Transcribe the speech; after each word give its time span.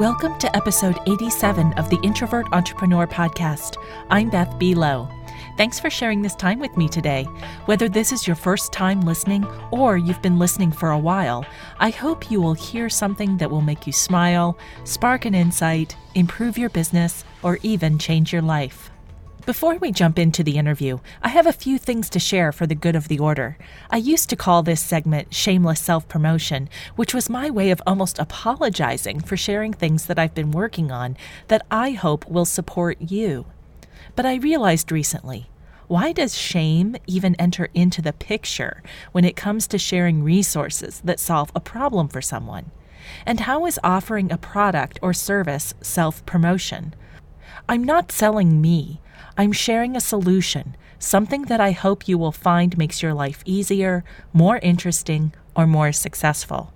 Welcome 0.00 0.38
to 0.38 0.56
episode 0.56 0.98
87 1.06 1.74
of 1.74 1.90
the 1.90 2.00
Introvert 2.02 2.46
Entrepreneur 2.52 3.06
Podcast. 3.06 3.76
I'm 4.08 4.30
Beth 4.30 4.48
Buelow. 4.58 5.14
Thanks 5.58 5.78
for 5.78 5.90
sharing 5.90 6.22
this 6.22 6.34
time 6.34 6.58
with 6.58 6.74
me 6.74 6.88
today. 6.88 7.24
Whether 7.66 7.86
this 7.86 8.10
is 8.10 8.26
your 8.26 8.34
first 8.34 8.72
time 8.72 9.02
listening 9.02 9.44
or 9.70 9.98
you've 9.98 10.22
been 10.22 10.38
listening 10.38 10.72
for 10.72 10.92
a 10.92 10.98
while, 10.98 11.44
I 11.78 11.90
hope 11.90 12.30
you 12.30 12.40
will 12.40 12.54
hear 12.54 12.88
something 12.88 13.36
that 13.36 13.50
will 13.50 13.60
make 13.60 13.86
you 13.86 13.92
smile, 13.92 14.56
spark 14.84 15.26
an 15.26 15.34
insight, 15.34 15.94
improve 16.14 16.56
your 16.56 16.70
business, 16.70 17.22
or 17.42 17.58
even 17.62 17.98
change 17.98 18.32
your 18.32 18.40
life. 18.40 18.89
Before 19.46 19.76
we 19.76 19.90
jump 19.90 20.18
into 20.18 20.44
the 20.44 20.58
interview, 20.58 20.98
I 21.22 21.28
have 21.28 21.46
a 21.46 21.52
few 21.52 21.78
things 21.78 22.10
to 22.10 22.18
share 22.18 22.52
for 22.52 22.66
the 22.66 22.74
good 22.74 22.94
of 22.94 23.08
the 23.08 23.18
order. 23.18 23.56
I 23.88 23.96
used 23.96 24.28
to 24.30 24.36
call 24.36 24.62
this 24.62 24.82
segment 24.82 25.32
shameless 25.32 25.80
self 25.80 26.06
promotion, 26.08 26.68
which 26.96 27.14
was 27.14 27.30
my 27.30 27.48
way 27.48 27.70
of 27.70 27.80
almost 27.86 28.18
apologizing 28.18 29.20
for 29.20 29.36
sharing 29.38 29.72
things 29.72 30.06
that 30.06 30.18
I've 30.18 30.34
been 30.34 30.50
working 30.50 30.92
on 30.92 31.16
that 31.48 31.64
I 31.70 31.92
hope 31.92 32.28
will 32.28 32.44
support 32.44 32.98
you. 33.00 33.46
But 34.14 34.26
I 34.26 34.34
realized 34.34 34.92
recently 34.92 35.48
why 35.88 36.12
does 36.12 36.36
shame 36.36 36.96
even 37.06 37.34
enter 37.36 37.68
into 37.72 38.02
the 38.02 38.12
picture 38.12 38.82
when 39.12 39.24
it 39.24 39.36
comes 39.36 39.66
to 39.68 39.78
sharing 39.78 40.22
resources 40.22 41.00
that 41.04 41.18
solve 41.18 41.50
a 41.54 41.60
problem 41.60 42.08
for 42.08 42.20
someone? 42.20 42.70
And 43.24 43.40
how 43.40 43.64
is 43.64 43.80
offering 43.82 44.30
a 44.30 44.38
product 44.38 44.98
or 45.00 45.14
service 45.14 45.72
self 45.80 46.24
promotion? 46.26 46.94
I'm 47.68 47.84
not 47.84 48.12
selling 48.12 48.60
me. 48.60 49.00
I'm 49.36 49.52
sharing 49.52 49.96
a 49.96 50.00
solution, 50.00 50.76
something 50.98 51.42
that 51.42 51.60
I 51.60 51.72
hope 51.72 52.08
you 52.08 52.18
will 52.18 52.32
find 52.32 52.76
makes 52.76 53.02
your 53.02 53.14
life 53.14 53.42
easier, 53.44 54.04
more 54.32 54.58
interesting, 54.58 55.32
or 55.54 55.66
more 55.66 55.92
successful. 55.92 56.72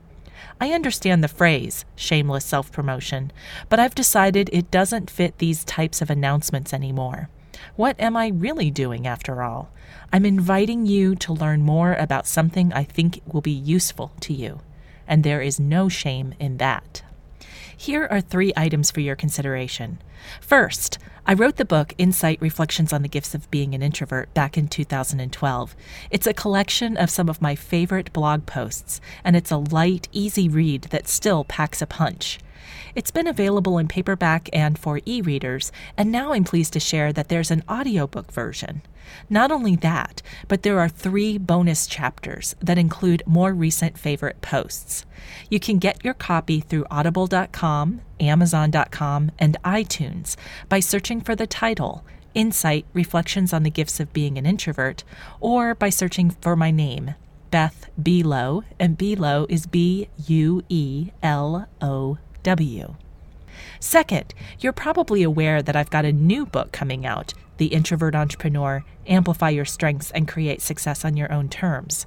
I 0.60 0.72
understand 0.72 1.22
the 1.22 1.28
phrase, 1.28 1.84
shameless 1.96 2.44
self 2.44 2.70
promotion, 2.70 3.32
but 3.68 3.80
I've 3.80 3.94
decided 3.94 4.48
it 4.52 4.70
doesn't 4.70 5.10
fit 5.10 5.38
these 5.38 5.64
types 5.64 6.00
of 6.00 6.10
announcements 6.10 6.72
anymore. 6.72 7.28
What 7.76 7.98
am 8.00 8.16
I 8.16 8.28
really 8.28 8.70
doing 8.70 9.06
after 9.06 9.42
all? 9.42 9.70
I'm 10.12 10.24
inviting 10.24 10.86
you 10.86 11.16
to 11.16 11.32
learn 11.32 11.62
more 11.62 11.94
about 11.94 12.26
something 12.26 12.72
I 12.72 12.84
think 12.84 13.20
will 13.26 13.40
be 13.40 13.50
useful 13.50 14.12
to 14.20 14.32
you, 14.32 14.60
and 15.08 15.24
there 15.24 15.40
is 15.40 15.58
no 15.58 15.88
shame 15.88 16.34
in 16.38 16.58
that. 16.58 17.02
Here 17.84 18.08
are 18.10 18.22
three 18.22 18.50
items 18.56 18.90
for 18.90 19.00
your 19.00 19.14
consideration. 19.14 19.98
First, 20.40 20.96
I 21.26 21.34
wrote 21.34 21.56
the 21.56 21.66
book 21.66 21.92
Insight 21.98 22.40
Reflections 22.40 22.94
on 22.94 23.02
the 23.02 23.10
Gifts 23.10 23.34
of 23.34 23.50
Being 23.50 23.74
an 23.74 23.82
Introvert 23.82 24.32
back 24.32 24.56
in 24.56 24.68
2012. 24.68 25.76
It's 26.10 26.26
a 26.26 26.32
collection 26.32 26.96
of 26.96 27.10
some 27.10 27.28
of 27.28 27.42
my 27.42 27.54
favorite 27.54 28.10
blog 28.14 28.46
posts, 28.46 29.02
and 29.22 29.36
it's 29.36 29.50
a 29.50 29.58
light, 29.58 30.08
easy 30.12 30.48
read 30.48 30.84
that 30.84 31.08
still 31.08 31.44
packs 31.44 31.82
a 31.82 31.86
punch. 31.86 32.38
It's 32.94 33.10
been 33.10 33.26
available 33.26 33.76
in 33.76 33.86
paperback 33.86 34.48
and 34.50 34.78
for 34.78 35.02
e 35.04 35.20
readers, 35.20 35.70
and 35.94 36.10
now 36.10 36.32
I'm 36.32 36.44
pleased 36.44 36.72
to 36.72 36.80
share 36.80 37.12
that 37.12 37.28
there's 37.28 37.50
an 37.50 37.64
audiobook 37.68 38.32
version. 38.32 38.80
Not 39.28 39.50
only 39.50 39.76
that, 39.76 40.22
but 40.48 40.62
there 40.62 40.78
are 40.78 40.88
three 40.88 41.38
bonus 41.38 41.86
chapters 41.86 42.54
that 42.60 42.78
include 42.78 43.22
more 43.26 43.52
recent 43.52 43.98
favorite 43.98 44.40
posts. 44.40 45.04
You 45.50 45.60
can 45.60 45.78
get 45.78 46.04
your 46.04 46.14
copy 46.14 46.60
through 46.60 46.86
audible.com, 46.90 48.00
amazon.com, 48.20 49.30
and 49.38 49.56
iTunes 49.64 50.36
by 50.68 50.80
searching 50.80 51.20
for 51.20 51.34
the 51.34 51.46
title 51.46 52.04
Insight 52.34 52.84
Reflections 52.92 53.52
on 53.52 53.62
the 53.62 53.70
Gifts 53.70 54.00
of 54.00 54.12
Being 54.12 54.36
an 54.38 54.46
Introvert, 54.46 55.04
or 55.40 55.74
by 55.74 55.88
searching 55.88 56.30
for 56.30 56.56
my 56.56 56.70
name, 56.70 57.14
Beth 57.50 57.88
Buelow, 58.00 58.64
and 58.80 58.98
Buelow 58.98 59.46
is 59.48 59.66
B 59.66 60.08
U 60.26 60.62
E 60.68 61.10
L 61.22 61.68
O 61.80 62.18
W. 62.42 62.96
Second, 63.78 64.34
you're 64.58 64.72
probably 64.72 65.22
aware 65.22 65.62
that 65.62 65.76
I've 65.76 65.90
got 65.90 66.04
a 66.04 66.12
new 66.12 66.44
book 66.46 66.72
coming 66.72 67.06
out 67.06 67.34
The 67.58 67.66
Introvert 67.66 68.16
Entrepreneur 68.16 68.84
Amplify 69.06 69.50
Your 69.50 69.64
Strengths 69.64 70.10
and 70.10 70.28
Create 70.28 70.60
Success 70.60 71.04
on 71.04 71.16
Your 71.16 71.32
Own 71.32 71.48
Terms. 71.48 72.06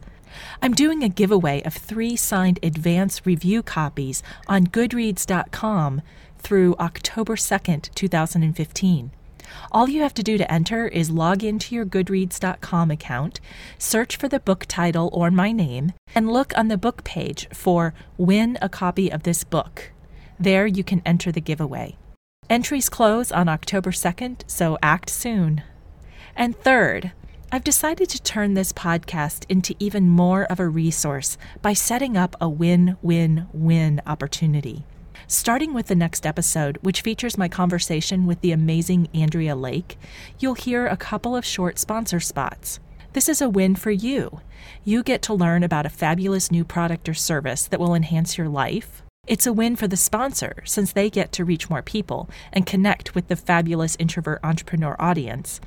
I'm 0.61 0.73
doing 0.73 1.03
a 1.03 1.09
giveaway 1.09 1.61
of 1.63 1.73
three 1.73 2.15
signed 2.15 2.59
advance 2.61 3.25
review 3.25 3.63
copies 3.63 4.23
on 4.47 4.67
Goodreads.com 4.67 6.01
through 6.37 6.75
October 6.79 7.35
2nd, 7.35 7.93
2015. 7.93 9.11
All 9.71 9.89
you 9.89 10.01
have 10.01 10.13
to 10.15 10.23
do 10.23 10.37
to 10.37 10.51
enter 10.51 10.87
is 10.87 11.09
log 11.09 11.43
into 11.43 11.73
your 11.73 11.85
Goodreads.com 11.85 12.91
account, 12.91 13.39
search 13.77 14.17
for 14.17 14.27
the 14.27 14.39
book 14.39 14.65
title 14.67 15.09
or 15.13 15.31
my 15.31 15.51
name, 15.51 15.93
and 16.13 16.31
look 16.31 16.55
on 16.57 16.67
the 16.67 16.77
book 16.77 17.03
page 17.03 17.47
for 17.53 17.93
Win 18.17 18.57
a 18.61 18.69
Copy 18.69 19.11
of 19.11 19.23
This 19.23 19.43
Book. 19.43 19.91
There 20.39 20.67
you 20.67 20.83
can 20.83 21.01
enter 21.05 21.31
the 21.31 21.41
giveaway. 21.41 21.97
Entries 22.49 22.89
close 22.89 23.31
on 23.31 23.49
October 23.49 23.91
2nd, 23.91 24.41
so 24.47 24.77
act 24.81 25.09
soon. 25.09 25.63
And 26.37 26.55
third, 26.55 27.13
I've 27.51 27.63
decided 27.63 28.09
to 28.09 28.21
turn 28.21 28.53
this 28.53 28.71
podcast 28.71 29.43
into 29.49 29.73
even 29.79 30.07
more 30.07 30.43
of 30.43 30.59
a 30.59 30.67
resource 30.67 31.35
by 31.63 31.73
setting 31.73 32.15
up 32.15 32.35
a 32.39 32.47
win 32.47 32.95
win 33.01 33.47
win 33.53 34.01
opportunity. 34.05 34.85
Starting 35.25 35.73
with 35.73 35.87
the 35.87 35.95
next 35.95 36.27
episode, 36.27 36.77
which 36.83 37.01
features 37.01 37.39
my 37.39 37.47
conversation 37.47 38.27
with 38.27 38.39
the 38.41 38.51
amazing 38.51 39.07
Andrea 39.15 39.55
Lake, 39.55 39.97
you'll 40.37 40.53
hear 40.53 40.85
a 40.85 40.95
couple 40.95 41.35
of 41.35 41.43
short 41.43 41.79
sponsor 41.79 42.19
spots. 42.19 42.79
This 43.13 43.27
is 43.27 43.41
a 43.41 43.49
win 43.49 43.75
for 43.75 43.89
you. 43.89 44.41
You 44.83 45.01
get 45.01 45.23
to 45.23 45.33
learn 45.33 45.63
about 45.63 45.87
a 45.87 45.89
fabulous 45.89 46.51
new 46.51 46.63
product 46.63 47.09
or 47.09 47.15
service 47.15 47.65
that 47.65 47.79
will 47.79 47.95
enhance 47.95 48.37
your 48.37 48.47
life 48.47 49.01
it's 49.27 49.45
a 49.45 49.51
win 49.51 49.75
for 49.75 49.87
the 49.87 49.97
sponsor 49.97 50.63
since 50.63 50.93
they 50.93 51.09
get 51.09 51.33
to 51.33 51.43
reach 51.43 51.69
more 51.69 51.81
people 51.81 52.29
and 52.53 52.65
connect 52.65 53.13
with 53.13 53.27
the 53.27 53.35
fabulous 53.35 53.97
introvert 53.99 54.39
entrepreneur 54.41 54.95
audience. 54.99 55.59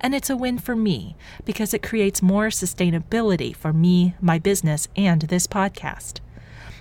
And 0.00 0.14
it's 0.14 0.30
a 0.30 0.36
win 0.36 0.58
for 0.58 0.76
me 0.76 1.16
because 1.44 1.74
it 1.74 1.82
creates 1.82 2.22
more 2.22 2.46
sustainability 2.46 3.54
for 3.54 3.72
me, 3.72 4.14
my 4.20 4.38
business, 4.38 4.86
and 4.96 5.22
this 5.22 5.48
podcast. 5.48 6.20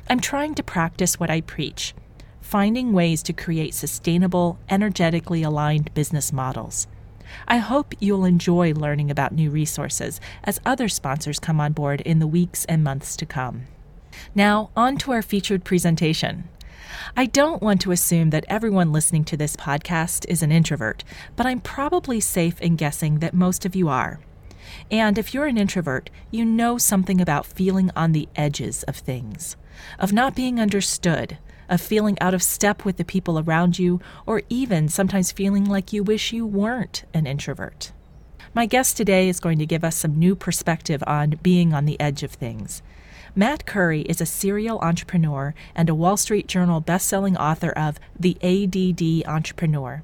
I'm 0.10 0.20
trying 0.20 0.54
to 0.56 0.64
practice 0.64 1.20
what 1.20 1.32
I 1.32 1.42
preach, 1.42 1.96
finding 2.40 2.94
ways 2.94 3.24
to 3.24 3.34
create 3.34 3.74
sustainable, 3.74 4.60
energetically 4.70 5.42
aligned 5.42 5.94
business 5.96 6.32
models. 6.32 6.88
I 7.48 7.58
hope 7.58 7.94
you'll 8.00 8.26
enjoy 8.26 8.74
learning 8.74 9.10
about 9.10 9.34
new 9.34 9.50
resources 9.50 10.22
as 10.44 10.62
other 10.66 10.88
sponsors 10.88 11.40
come 11.40 11.60
on 11.60 11.74
board 11.74 12.02
in 12.02 12.20
the 12.20 12.28
weeks 12.28 12.64
and 12.66 12.84
months 12.84 13.18
to 13.18 13.26
come. 13.26 13.64
Now, 14.36 14.70
on 14.76 14.98
to 14.98 15.12
our 15.12 15.22
featured 15.22 15.64
presentation. 15.64 16.50
I 17.16 17.26
don't 17.26 17.62
want 17.62 17.82
to 17.82 17.92
assume 17.92 18.30
that 18.32 18.46
everyone 18.48 18.92
listening 18.92 19.24
to 19.26 19.38
this 19.38 19.56
podcast 19.56 20.26
is 20.30 20.44
an 20.44 20.52
introvert, 20.52 21.04
but 21.36 21.46
I'm 21.46 21.60
probably 21.60 22.20
safe 22.20 22.60
in 22.62 22.76
guessing 22.76 23.20
that 23.20 23.34
most 23.34 23.66
of 23.66 23.76
you 23.76 23.90
are. 23.90 24.20
And 24.92 25.18
if 25.18 25.34
you're 25.34 25.46
an 25.46 25.58
introvert, 25.58 26.10
you 26.32 26.46
know 26.46 26.78
something 26.78 27.22
about 27.22 27.46
feeling 27.46 27.92
on 27.96 28.12
the 28.12 28.28
edges 28.36 28.84
of 28.84 28.98
things, 28.98 29.56
of 30.00 30.14
not 30.14 30.36
being 30.36 30.60
understood, 30.60 31.38
of 31.70 31.82
feeling 31.82 32.18
out 32.20 32.34
of 32.34 32.44
step 32.44 32.86
with 32.86 32.98
the 32.98 33.06
people 33.06 33.40
around 33.40 33.80
you, 33.80 34.00
or 34.26 34.42
even 34.50 34.88
sometimes 34.88 35.32
feeling 35.32 35.66
like 35.66 35.94
you 35.94 36.04
wish 36.04 36.32
you 36.32 36.46
weren't 36.46 37.04
an 37.14 37.28
introvert. 37.28 37.92
My 38.54 38.66
guest 38.66 38.98
today 38.98 39.30
is 39.30 39.40
going 39.40 39.60
to 39.60 39.66
give 39.66 39.84
us 39.84 39.96
some 39.96 40.18
new 40.18 40.36
perspective 40.36 41.04
on 41.06 41.40
being 41.44 41.74
on 41.74 41.86
the 41.86 42.00
edge 42.00 42.24
of 42.24 42.32
things. 42.32 42.82
Matt 43.38 43.68
Curry 43.68 44.02
is 44.02 44.20
a 44.20 44.26
serial 44.26 44.80
entrepreneur 44.80 45.54
and 45.76 45.90
a 45.90 45.94
Wall 45.94 46.18
Street 46.18 46.48
Journal 46.48 46.82
best-selling 46.82 47.38
author 47.38 47.70
of 47.70 48.00
The 48.20 48.36
ADD 48.42 49.30
Entrepreneur. 49.32 50.02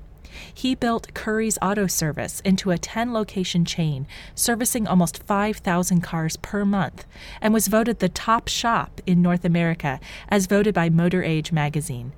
He 0.54 0.76
built 0.76 1.12
Curry's 1.16 1.58
Auto 1.60 1.88
Service 1.88 2.42
into 2.42 2.70
a 2.70 2.78
10 2.78 3.12
location 3.12 3.66
chain, 3.66 4.06
servicing 4.36 4.88
almost 4.88 5.24
5,000 5.24 6.02
cars 6.02 6.38
per 6.38 6.64
month, 6.64 7.08
and 7.42 7.56
was 7.56 7.70
voted 7.70 7.98
the 7.98 8.08
top 8.08 8.50
shop 8.50 9.02
in 9.08 9.24
North 9.24 9.44
America 9.44 10.00
as 10.30 10.46
voted 10.46 10.76
by 10.76 10.92
Motor 10.92 11.24
Age 11.24 11.52
magazine, 11.52 12.14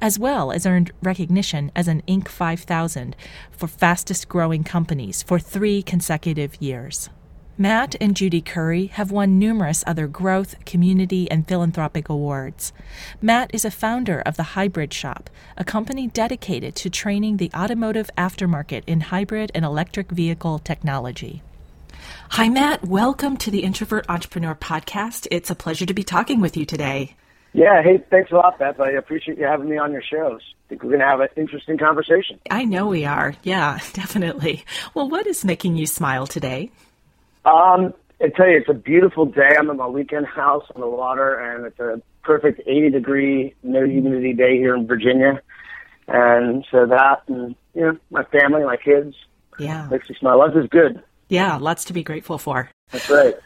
as 0.00 0.20
well 0.20 0.52
as 0.52 0.66
earned 0.66 0.92
recognition 1.02 1.72
as 1.74 1.88
an 1.88 2.00
Inc. 2.06 2.28
5000 2.28 3.16
for 3.50 3.66
fastest 3.66 4.28
growing 4.28 4.62
companies 4.62 5.20
for 5.20 5.40
three 5.40 5.82
consecutive 5.82 6.62
years. 6.62 7.10
Matt 7.60 7.94
and 8.00 8.16
Judy 8.16 8.40
Curry 8.40 8.86
have 8.86 9.12
won 9.12 9.38
numerous 9.38 9.84
other 9.86 10.06
growth, 10.06 10.64
community, 10.64 11.30
and 11.30 11.46
philanthropic 11.46 12.08
awards. 12.08 12.72
Matt 13.20 13.54
is 13.54 13.66
a 13.66 13.70
founder 13.70 14.20
of 14.20 14.38
the 14.38 14.54
Hybrid 14.56 14.94
Shop, 14.94 15.28
a 15.58 15.62
company 15.62 16.06
dedicated 16.06 16.74
to 16.76 16.88
training 16.88 17.36
the 17.36 17.50
automotive 17.54 18.10
aftermarket 18.16 18.84
in 18.86 19.02
hybrid 19.02 19.52
and 19.54 19.62
electric 19.62 20.10
vehicle 20.10 20.58
technology. 20.58 21.42
Hi, 22.30 22.48
Matt. 22.48 22.86
Welcome 22.86 23.36
to 23.36 23.50
the 23.50 23.62
Introvert 23.62 24.06
Entrepreneur 24.08 24.54
Podcast. 24.54 25.26
It's 25.30 25.50
a 25.50 25.54
pleasure 25.54 25.84
to 25.84 25.92
be 25.92 26.02
talking 26.02 26.40
with 26.40 26.56
you 26.56 26.64
today. 26.64 27.14
Yeah, 27.52 27.82
hey, 27.82 28.02
thanks 28.08 28.32
a 28.32 28.36
lot, 28.36 28.58
Beth. 28.58 28.80
I 28.80 28.92
appreciate 28.92 29.36
you 29.36 29.44
having 29.44 29.68
me 29.68 29.76
on 29.76 29.92
your 29.92 30.00
shows. 30.00 30.40
I 30.40 30.68
think 30.70 30.82
we're 30.82 30.96
going 30.96 31.00
to 31.00 31.06
have 31.06 31.20
an 31.20 31.28
interesting 31.36 31.76
conversation. 31.76 32.40
I 32.50 32.64
know 32.64 32.86
we 32.86 33.04
are. 33.04 33.34
Yeah, 33.42 33.80
definitely. 33.92 34.64
Well, 34.94 35.10
what 35.10 35.26
is 35.26 35.44
making 35.44 35.76
you 35.76 35.84
smile 35.84 36.26
today? 36.26 36.70
Um, 37.44 37.94
I 38.22 38.28
tell 38.28 38.48
you, 38.48 38.58
it's 38.58 38.68
a 38.68 38.74
beautiful 38.74 39.24
day. 39.24 39.54
I'm 39.58 39.70
in 39.70 39.76
my 39.76 39.86
weekend 39.86 40.26
house 40.26 40.64
on 40.74 40.80
the 40.80 40.88
water, 40.88 41.34
and 41.34 41.66
it's 41.66 41.80
a 41.80 42.02
perfect 42.22 42.60
80 42.66 42.90
degree, 42.90 43.54
no 43.62 43.84
humidity 43.84 44.34
day 44.34 44.56
here 44.58 44.74
in 44.74 44.86
Virginia. 44.86 45.40
And 46.06 46.66
so 46.70 46.86
that, 46.86 47.22
and 47.28 47.54
you 47.74 47.82
know, 47.82 47.98
my 48.10 48.24
family, 48.24 48.64
my 48.64 48.76
kids, 48.76 49.14
yeah, 49.58 49.88
makes 49.90 50.08
me 50.08 50.16
smile. 50.18 50.38
Life 50.38 50.56
is 50.56 50.68
good. 50.68 51.02
Yeah, 51.30 51.56
lots 51.56 51.84
to 51.84 51.92
be 51.92 52.02
grateful 52.02 52.38
for. 52.38 52.68
That's 52.90 53.08
right. 53.08 53.36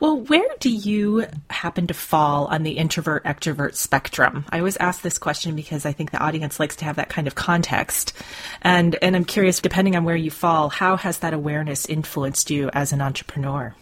Well, 0.00 0.18
where 0.20 0.48
do 0.60 0.70
you 0.70 1.26
happen 1.50 1.86
to 1.88 1.94
fall 1.94 2.46
on 2.46 2.62
the 2.62 2.72
introvert 2.72 3.22
extrovert 3.24 3.74
spectrum? 3.74 4.46
I 4.48 4.58
always 4.58 4.78
ask 4.78 5.02
this 5.02 5.18
question 5.18 5.54
because 5.54 5.84
I 5.84 5.92
think 5.92 6.10
the 6.10 6.24
audience 6.24 6.58
likes 6.58 6.74
to 6.76 6.86
have 6.86 6.96
that 6.96 7.10
kind 7.10 7.26
of 7.26 7.34
context. 7.34 8.14
And 8.62 8.96
and 9.02 9.14
I'm 9.14 9.26
curious 9.26 9.60
depending 9.60 9.94
on 9.94 10.04
where 10.04 10.16
you 10.16 10.30
fall, 10.30 10.70
how 10.70 10.96
has 10.96 11.18
that 11.18 11.34
awareness 11.34 11.84
influenced 11.84 12.50
you 12.50 12.70
as 12.72 12.94
an 12.94 13.02
entrepreneur? 13.02 13.74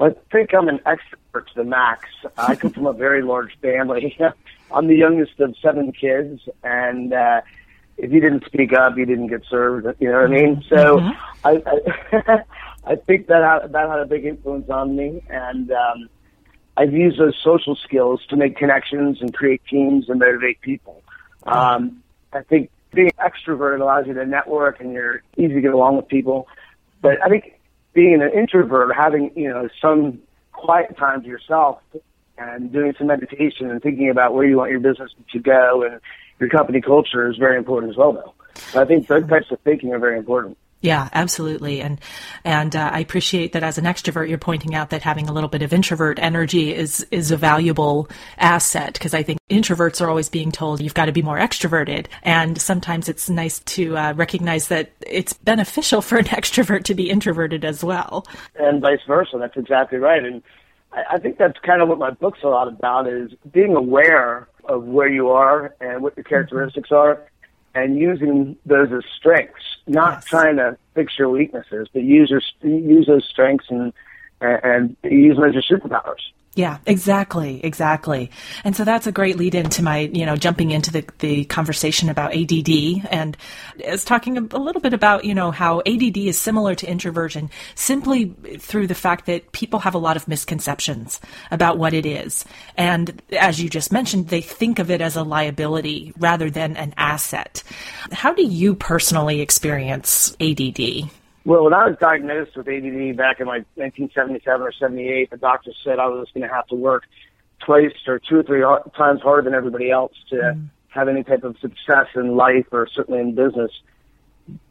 I 0.00 0.10
think 0.32 0.52
I'm 0.52 0.68
an 0.68 0.80
extrovert 0.80 1.46
to 1.46 1.54
the 1.54 1.64
max. 1.64 2.08
I 2.36 2.56
come 2.56 2.72
from 2.72 2.86
a 2.86 2.92
very 2.92 3.22
large 3.22 3.56
family. 3.60 4.18
I'm 4.72 4.88
the 4.88 4.96
youngest 4.96 5.38
of 5.38 5.54
seven 5.62 5.92
kids 5.92 6.40
and 6.64 7.12
uh 7.12 7.42
if 7.98 8.12
you 8.12 8.20
didn't 8.20 8.44
speak 8.44 8.74
up, 8.74 8.98
you 8.98 9.06
didn't 9.06 9.28
get 9.28 9.42
served. 9.48 9.86
You 10.00 10.10
know 10.10 10.20
what 10.20 10.30
I 10.30 10.34
mean? 10.34 10.62
So 10.68 10.98
mm-hmm. 10.98 11.46
I, 11.46 11.62
I 12.26 12.42
I 12.86 12.94
think 12.96 13.26
that 13.26 13.72
that 13.72 13.88
had 13.88 13.98
a 13.98 14.06
big 14.06 14.24
influence 14.24 14.70
on 14.70 14.94
me, 14.94 15.22
and 15.28 15.72
um, 15.72 16.08
I've 16.76 16.92
used 16.92 17.18
those 17.18 17.36
social 17.42 17.74
skills 17.74 18.20
to 18.28 18.36
make 18.36 18.56
connections 18.56 19.18
and 19.20 19.34
create 19.34 19.62
teams 19.68 20.08
and 20.08 20.20
motivate 20.20 20.60
people. 20.60 21.02
Um, 21.44 22.02
I 22.32 22.42
think 22.42 22.70
being 22.92 23.10
extroverted 23.18 23.80
allows 23.80 24.06
you 24.06 24.14
to 24.14 24.26
network 24.26 24.80
and 24.80 24.92
you're 24.92 25.22
easy 25.36 25.54
to 25.54 25.60
get 25.60 25.72
along 25.72 25.96
with 25.96 26.08
people. 26.08 26.48
But 27.00 27.22
I 27.24 27.28
think 27.28 27.58
being 27.92 28.20
an 28.20 28.30
introvert, 28.32 28.94
having 28.94 29.32
you 29.34 29.48
know 29.48 29.68
some 29.80 30.20
quiet 30.52 30.96
time 30.96 31.22
to 31.22 31.28
yourself 31.28 31.80
and 32.38 32.72
doing 32.72 32.94
some 32.98 33.06
meditation 33.06 33.70
and 33.70 33.82
thinking 33.82 34.10
about 34.10 34.34
where 34.34 34.44
you 34.44 34.56
want 34.56 34.70
your 34.70 34.80
business 34.80 35.10
to 35.32 35.38
go 35.38 35.82
and 35.82 36.00
your 36.38 36.48
company 36.48 36.80
culture 36.80 37.30
is 37.30 37.36
very 37.36 37.56
important 37.56 37.90
as 37.90 37.96
well. 37.96 38.34
Though 38.72 38.82
I 38.82 38.84
think 38.84 39.06
those 39.06 39.26
types 39.26 39.50
of 39.50 39.60
thinking 39.60 39.92
are 39.92 39.98
very 39.98 40.18
important. 40.18 40.58
Yeah, 40.82 41.08
absolutely, 41.14 41.80
and 41.80 41.98
and 42.44 42.76
uh, 42.76 42.90
I 42.92 43.00
appreciate 43.00 43.54
that 43.54 43.62
as 43.62 43.78
an 43.78 43.84
extrovert, 43.84 44.28
you're 44.28 44.36
pointing 44.36 44.74
out 44.74 44.90
that 44.90 45.02
having 45.02 45.28
a 45.28 45.32
little 45.32 45.48
bit 45.48 45.62
of 45.62 45.72
introvert 45.72 46.18
energy 46.18 46.74
is 46.74 47.06
is 47.10 47.30
a 47.30 47.36
valuable 47.36 48.08
asset 48.36 48.92
because 48.92 49.14
I 49.14 49.22
think 49.22 49.38
introverts 49.50 50.02
are 50.02 50.08
always 50.08 50.28
being 50.28 50.52
told 50.52 50.82
you've 50.82 50.94
got 50.94 51.06
to 51.06 51.12
be 51.12 51.22
more 51.22 51.38
extroverted, 51.38 52.06
and 52.22 52.60
sometimes 52.60 53.08
it's 53.08 53.30
nice 53.30 53.60
to 53.60 53.96
uh, 53.96 54.12
recognize 54.14 54.68
that 54.68 54.92
it's 55.00 55.32
beneficial 55.32 56.02
for 56.02 56.18
an 56.18 56.24
extrovert 56.26 56.84
to 56.84 56.94
be 56.94 57.08
introverted 57.08 57.64
as 57.64 57.82
well, 57.82 58.26
and 58.56 58.82
vice 58.82 59.00
versa. 59.06 59.38
That's 59.38 59.56
exactly 59.56 59.98
right, 59.98 60.22
and 60.22 60.42
I, 60.92 61.14
I 61.14 61.18
think 61.18 61.38
that's 61.38 61.58
kind 61.60 61.80
of 61.80 61.88
what 61.88 61.98
my 61.98 62.10
book's 62.10 62.40
a 62.44 62.48
lot 62.48 62.68
about 62.68 63.08
is 63.08 63.32
being 63.50 63.74
aware 63.74 64.46
of 64.64 64.84
where 64.84 65.08
you 65.08 65.30
are 65.30 65.74
and 65.80 66.02
what 66.02 66.16
your 66.16 66.24
characteristics 66.24 66.92
are 66.92 67.26
and 67.76 67.98
using 67.98 68.56
those 68.64 68.90
as 68.90 69.04
strengths, 69.14 69.62
not 69.86 70.14
yes. 70.14 70.24
trying 70.24 70.56
to 70.56 70.78
fix 70.94 71.18
your 71.18 71.28
weaknesses, 71.28 71.88
but 71.92 72.02
use 72.02 72.30
your, 72.30 72.40
use 72.62 73.06
those 73.06 73.24
strengths 73.28 73.66
and 73.68 73.92
and 74.40 74.96
use 75.04 75.36
them 75.36 75.44
as 75.44 75.54
your 75.54 75.62
superpowers. 75.62 76.20
Yeah, 76.56 76.78
exactly, 76.86 77.60
exactly. 77.62 78.30
And 78.64 78.74
so 78.74 78.82
that's 78.82 79.06
a 79.06 79.12
great 79.12 79.36
lead 79.36 79.54
into 79.54 79.82
my, 79.82 79.98
you 79.98 80.24
know, 80.24 80.36
jumping 80.36 80.70
into 80.70 80.90
the, 80.90 81.04
the 81.18 81.44
conversation 81.44 82.08
about 82.08 82.34
ADD 82.34 83.06
and 83.10 83.36
is 83.78 84.06
talking 84.06 84.38
a 84.38 84.40
little 84.40 84.80
bit 84.80 84.94
about, 84.94 85.26
you 85.26 85.34
know, 85.34 85.50
how 85.50 85.80
ADD 85.80 86.16
is 86.16 86.38
similar 86.38 86.74
to 86.74 86.90
introversion 86.90 87.50
simply 87.74 88.34
through 88.58 88.86
the 88.86 88.94
fact 88.94 89.26
that 89.26 89.52
people 89.52 89.80
have 89.80 89.94
a 89.94 89.98
lot 89.98 90.16
of 90.16 90.28
misconceptions 90.28 91.20
about 91.50 91.76
what 91.76 91.92
it 91.92 92.06
is. 92.06 92.46
And 92.74 93.20
as 93.38 93.60
you 93.60 93.68
just 93.68 93.92
mentioned, 93.92 94.28
they 94.28 94.40
think 94.40 94.78
of 94.78 94.90
it 94.90 95.02
as 95.02 95.14
a 95.14 95.22
liability 95.22 96.14
rather 96.16 96.48
than 96.48 96.74
an 96.78 96.94
asset. 96.96 97.62
How 98.12 98.32
do 98.32 98.42
you 98.42 98.74
personally 98.74 99.42
experience 99.42 100.34
ADD? 100.40 101.10
Well, 101.46 101.62
when 101.62 101.74
I 101.74 101.86
was 101.88 101.96
diagnosed 102.00 102.56
with 102.56 102.66
ADD 102.66 103.16
back 103.16 103.38
in 103.38 103.46
like 103.46 103.64
1977 103.76 104.62
or 104.62 104.72
78, 104.72 105.30
the 105.30 105.36
doctor 105.36 105.70
said 105.84 106.00
I 106.00 106.06
was 106.08 106.26
going 106.34 106.46
to 106.46 106.52
have 106.52 106.66
to 106.66 106.74
work 106.74 107.04
twice 107.64 107.92
or 108.08 108.18
two 108.18 108.38
or 108.38 108.42
three 108.42 108.62
times 108.96 109.22
harder 109.22 109.42
than 109.42 109.54
everybody 109.54 109.92
else 109.92 110.12
to 110.30 110.36
mm. 110.36 110.68
have 110.88 111.06
any 111.06 111.22
type 111.22 111.44
of 111.44 111.56
success 111.60 112.08
in 112.16 112.34
life 112.34 112.66
or 112.72 112.88
certainly 112.92 113.20
in 113.20 113.36
business. 113.36 113.70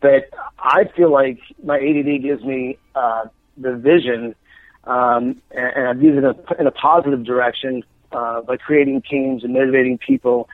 But 0.01 0.29
I 0.59 0.83
feel 0.97 1.09
like 1.11 1.39
my 1.63 1.77
ADD 1.77 2.21
gives 2.21 2.43
me 2.43 2.77
uh, 2.93 3.27
the 3.55 3.75
vision, 3.77 4.35
um, 4.83 5.41
and, 5.51 5.77
and 5.77 5.87
I've 5.87 6.03
used 6.03 6.17
it 6.17 6.25
in 6.25 6.25
a, 6.25 6.59
in 6.59 6.67
a 6.67 6.71
positive 6.71 7.23
direction 7.23 7.83
uh, 8.11 8.41
by 8.41 8.57
creating 8.57 9.01
teams 9.09 9.45
and 9.45 9.53
motivating 9.53 9.97
people. 9.97 10.49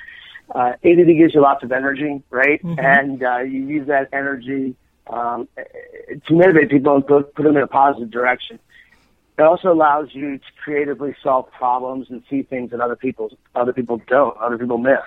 Uh, 0.54 0.74
ADD 0.84 1.18
gives 1.18 1.34
you 1.34 1.42
lots 1.42 1.64
of 1.64 1.72
energy, 1.72 2.22
right? 2.30 2.62
Mm-hmm. 2.64 2.80
And 2.80 3.24
uh, 3.24 3.40
you 3.40 3.66
use 3.66 3.88
that 3.88 4.10
energy 4.14 4.76
um, 5.12 5.48
to 6.28 6.34
motivate 6.34 6.70
people 6.70 6.96
and 6.96 7.06
put, 7.06 7.36
put 7.36 7.44
them 7.44 7.58
in 7.58 7.64
a 7.64 7.68
positive 7.68 8.10
direction. 8.10 8.60
It 9.38 9.42
also 9.44 9.72
allows 9.72 10.10
you 10.14 10.38
to 10.38 10.44
creatively 10.64 11.16
solve 11.24 11.52
problems 11.52 12.08
and 12.10 12.24
see 12.30 12.44
things 12.44 12.72
that 12.72 12.80
other 12.80 12.96
people 12.96 13.32
other 13.56 13.74
people 13.74 14.02
don't, 14.08 14.38
other 14.38 14.58
people 14.58 14.78
miss. 14.78 15.00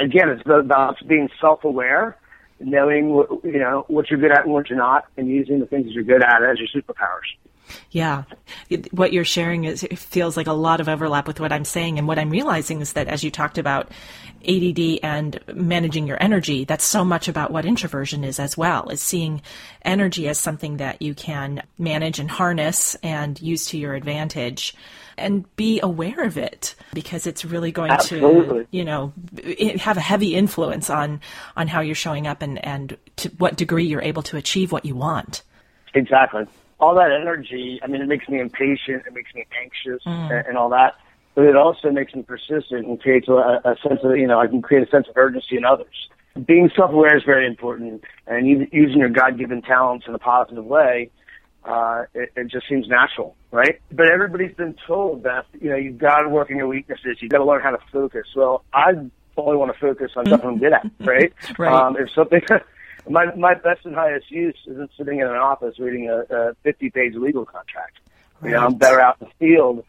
Again, 0.00 0.28
it's 0.28 0.42
about 0.44 0.96
being 1.06 1.30
self-aware, 1.40 2.16
knowing 2.60 3.10
what, 3.10 3.28
you 3.44 3.58
know 3.58 3.84
what 3.88 4.10
you're 4.10 4.20
good 4.20 4.32
at 4.32 4.44
and 4.44 4.52
what 4.52 4.68
you're 4.68 4.78
not, 4.78 5.06
and 5.16 5.28
using 5.28 5.60
the 5.60 5.66
things 5.66 5.86
that 5.86 5.92
you're 5.92 6.04
good 6.04 6.22
at 6.22 6.42
as 6.42 6.58
your 6.58 6.68
superpowers. 6.68 7.28
Yeah. 7.90 8.24
What 8.90 9.12
you're 9.12 9.24
sharing 9.24 9.64
is 9.64 9.82
it 9.82 9.98
feels 9.98 10.36
like 10.36 10.46
a 10.46 10.52
lot 10.52 10.80
of 10.80 10.88
overlap 10.88 11.26
with 11.26 11.40
what 11.40 11.52
I'm 11.52 11.64
saying. 11.64 11.98
And 11.98 12.06
what 12.06 12.18
I'm 12.18 12.30
realizing 12.30 12.80
is 12.80 12.92
that 12.94 13.08
as 13.08 13.24
you 13.24 13.30
talked 13.30 13.58
about 13.58 13.90
ADD 14.46 15.00
and 15.02 15.40
managing 15.52 16.06
your 16.06 16.22
energy, 16.22 16.64
that's 16.64 16.84
so 16.84 17.04
much 17.04 17.28
about 17.28 17.50
what 17.50 17.64
introversion 17.64 18.24
is 18.24 18.38
as 18.38 18.56
well, 18.56 18.88
is 18.88 19.02
seeing 19.02 19.42
energy 19.82 20.28
as 20.28 20.38
something 20.38 20.76
that 20.76 21.02
you 21.02 21.14
can 21.14 21.62
manage 21.78 22.18
and 22.18 22.30
harness 22.30 22.94
and 23.02 23.40
use 23.40 23.66
to 23.66 23.78
your 23.78 23.94
advantage 23.94 24.74
and 25.16 25.44
be 25.56 25.80
aware 25.82 26.22
of 26.22 26.38
it 26.38 26.76
because 26.94 27.26
it's 27.26 27.44
really 27.44 27.72
going 27.72 27.90
Absolutely. 27.90 28.64
to, 28.64 28.68
you 28.70 28.84
know, 28.84 29.12
have 29.80 29.96
a 29.96 30.00
heavy 30.00 30.34
influence 30.34 30.88
on, 30.90 31.20
on 31.56 31.66
how 31.66 31.80
you're 31.80 31.96
showing 31.96 32.26
up 32.26 32.40
and, 32.40 32.64
and 32.64 32.96
to 33.16 33.28
what 33.30 33.56
degree 33.56 33.84
you're 33.84 34.02
able 34.02 34.22
to 34.22 34.36
achieve 34.36 34.70
what 34.70 34.84
you 34.84 34.94
want. 34.94 35.42
Exactly 35.94 36.46
all 36.80 36.94
that 36.94 37.10
energy, 37.10 37.80
I 37.82 37.86
mean, 37.86 38.00
it 38.00 38.08
makes 38.08 38.28
me 38.28 38.40
impatient, 38.40 39.06
it 39.06 39.12
makes 39.12 39.34
me 39.34 39.46
anxious, 39.60 40.02
mm. 40.04 40.30
and, 40.32 40.46
and, 40.46 40.58
all 40.58 40.68
that. 40.70 40.94
But 41.34 41.44
it 41.44 41.56
also 41.56 41.90
makes 41.90 42.14
me 42.14 42.22
persistent 42.22 42.86
and 42.86 43.00
creates 43.00 43.28
a, 43.28 43.60
a 43.64 43.76
sense 43.86 44.00
of, 44.02 44.16
you 44.16 44.26
know, 44.26 44.40
I 44.40 44.46
can 44.46 44.62
create 44.62 44.86
a 44.86 44.90
sense 44.90 45.08
of 45.08 45.16
urgency 45.16 45.56
in 45.56 45.64
others. 45.64 46.08
Being 46.46 46.70
self-aware 46.76 47.16
is 47.16 47.24
very 47.24 47.46
important, 47.46 48.04
and 48.26 48.46
using 48.72 48.98
your 48.98 49.08
God-given 49.08 49.62
talents 49.62 50.06
in 50.06 50.14
a 50.14 50.18
positive 50.18 50.64
way, 50.64 51.10
uh, 51.64 52.04
it, 52.14 52.32
it 52.36 52.48
just 52.48 52.68
seems 52.68 52.86
natural, 52.88 53.36
right? 53.50 53.80
But 53.90 54.08
everybody's 54.08 54.54
been 54.54 54.76
told 54.86 55.24
that, 55.24 55.46
you 55.60 55.70
know, 55.70 55.76
you've 55.76 55.98
got 55.98 56.20
to 56.20 56.28
work 56.28 56.50
on 56.50 56.56
your 56.56 56.68
weaknesses, 56.68 57.18
you've 57.20 57.30
got 57.30 57.38
to 57.38 57.44
learn 57.44 57.60
how 57.60 57.70
to 57.70 57.78
focus. 57.92 58.26
Well, 58.36 58.64
I 58.72 58.92
only 59.36 59.56
want 59.56 59.72
to 59.72 59.78
focus 59.78 60.12
on 60.16 60.26
stuff 60.26 60.44
I'm 60.44 60.58
good 60.58 60.72
at, 60.72 60.86
right? 61.00 61.32
right. 61.58 61.72
Um, 61.72 61.96
if 61.96 62.10
something 62.14 62.40
my 63.08 63.34
my 63.34 63.54
best 63.54 63.84
and 63.84 63.94
highest 63.94 64.30
use 64.30 64.56
isn't 64.66 64.90
sitting 64.96 65.20
in 65.20 65.26
an 65.26 65.36
office 65.36 65.78
reading 65.78 66.08
a, 66.08 66.34
a 66.34 66.54
50 66.62 66.90
page 66.90 67.14
legal 67.14 67.44
contract. 67.44 67.98
Right. 68.40 68.50
You 68.50 68.56
know, 68.56 68.66
I'm 68.66 68.74
better 68.74 69.00
out 69.00 69.16
in 69.20 69.28
the 69.28 69.46
field, 69.46 69.84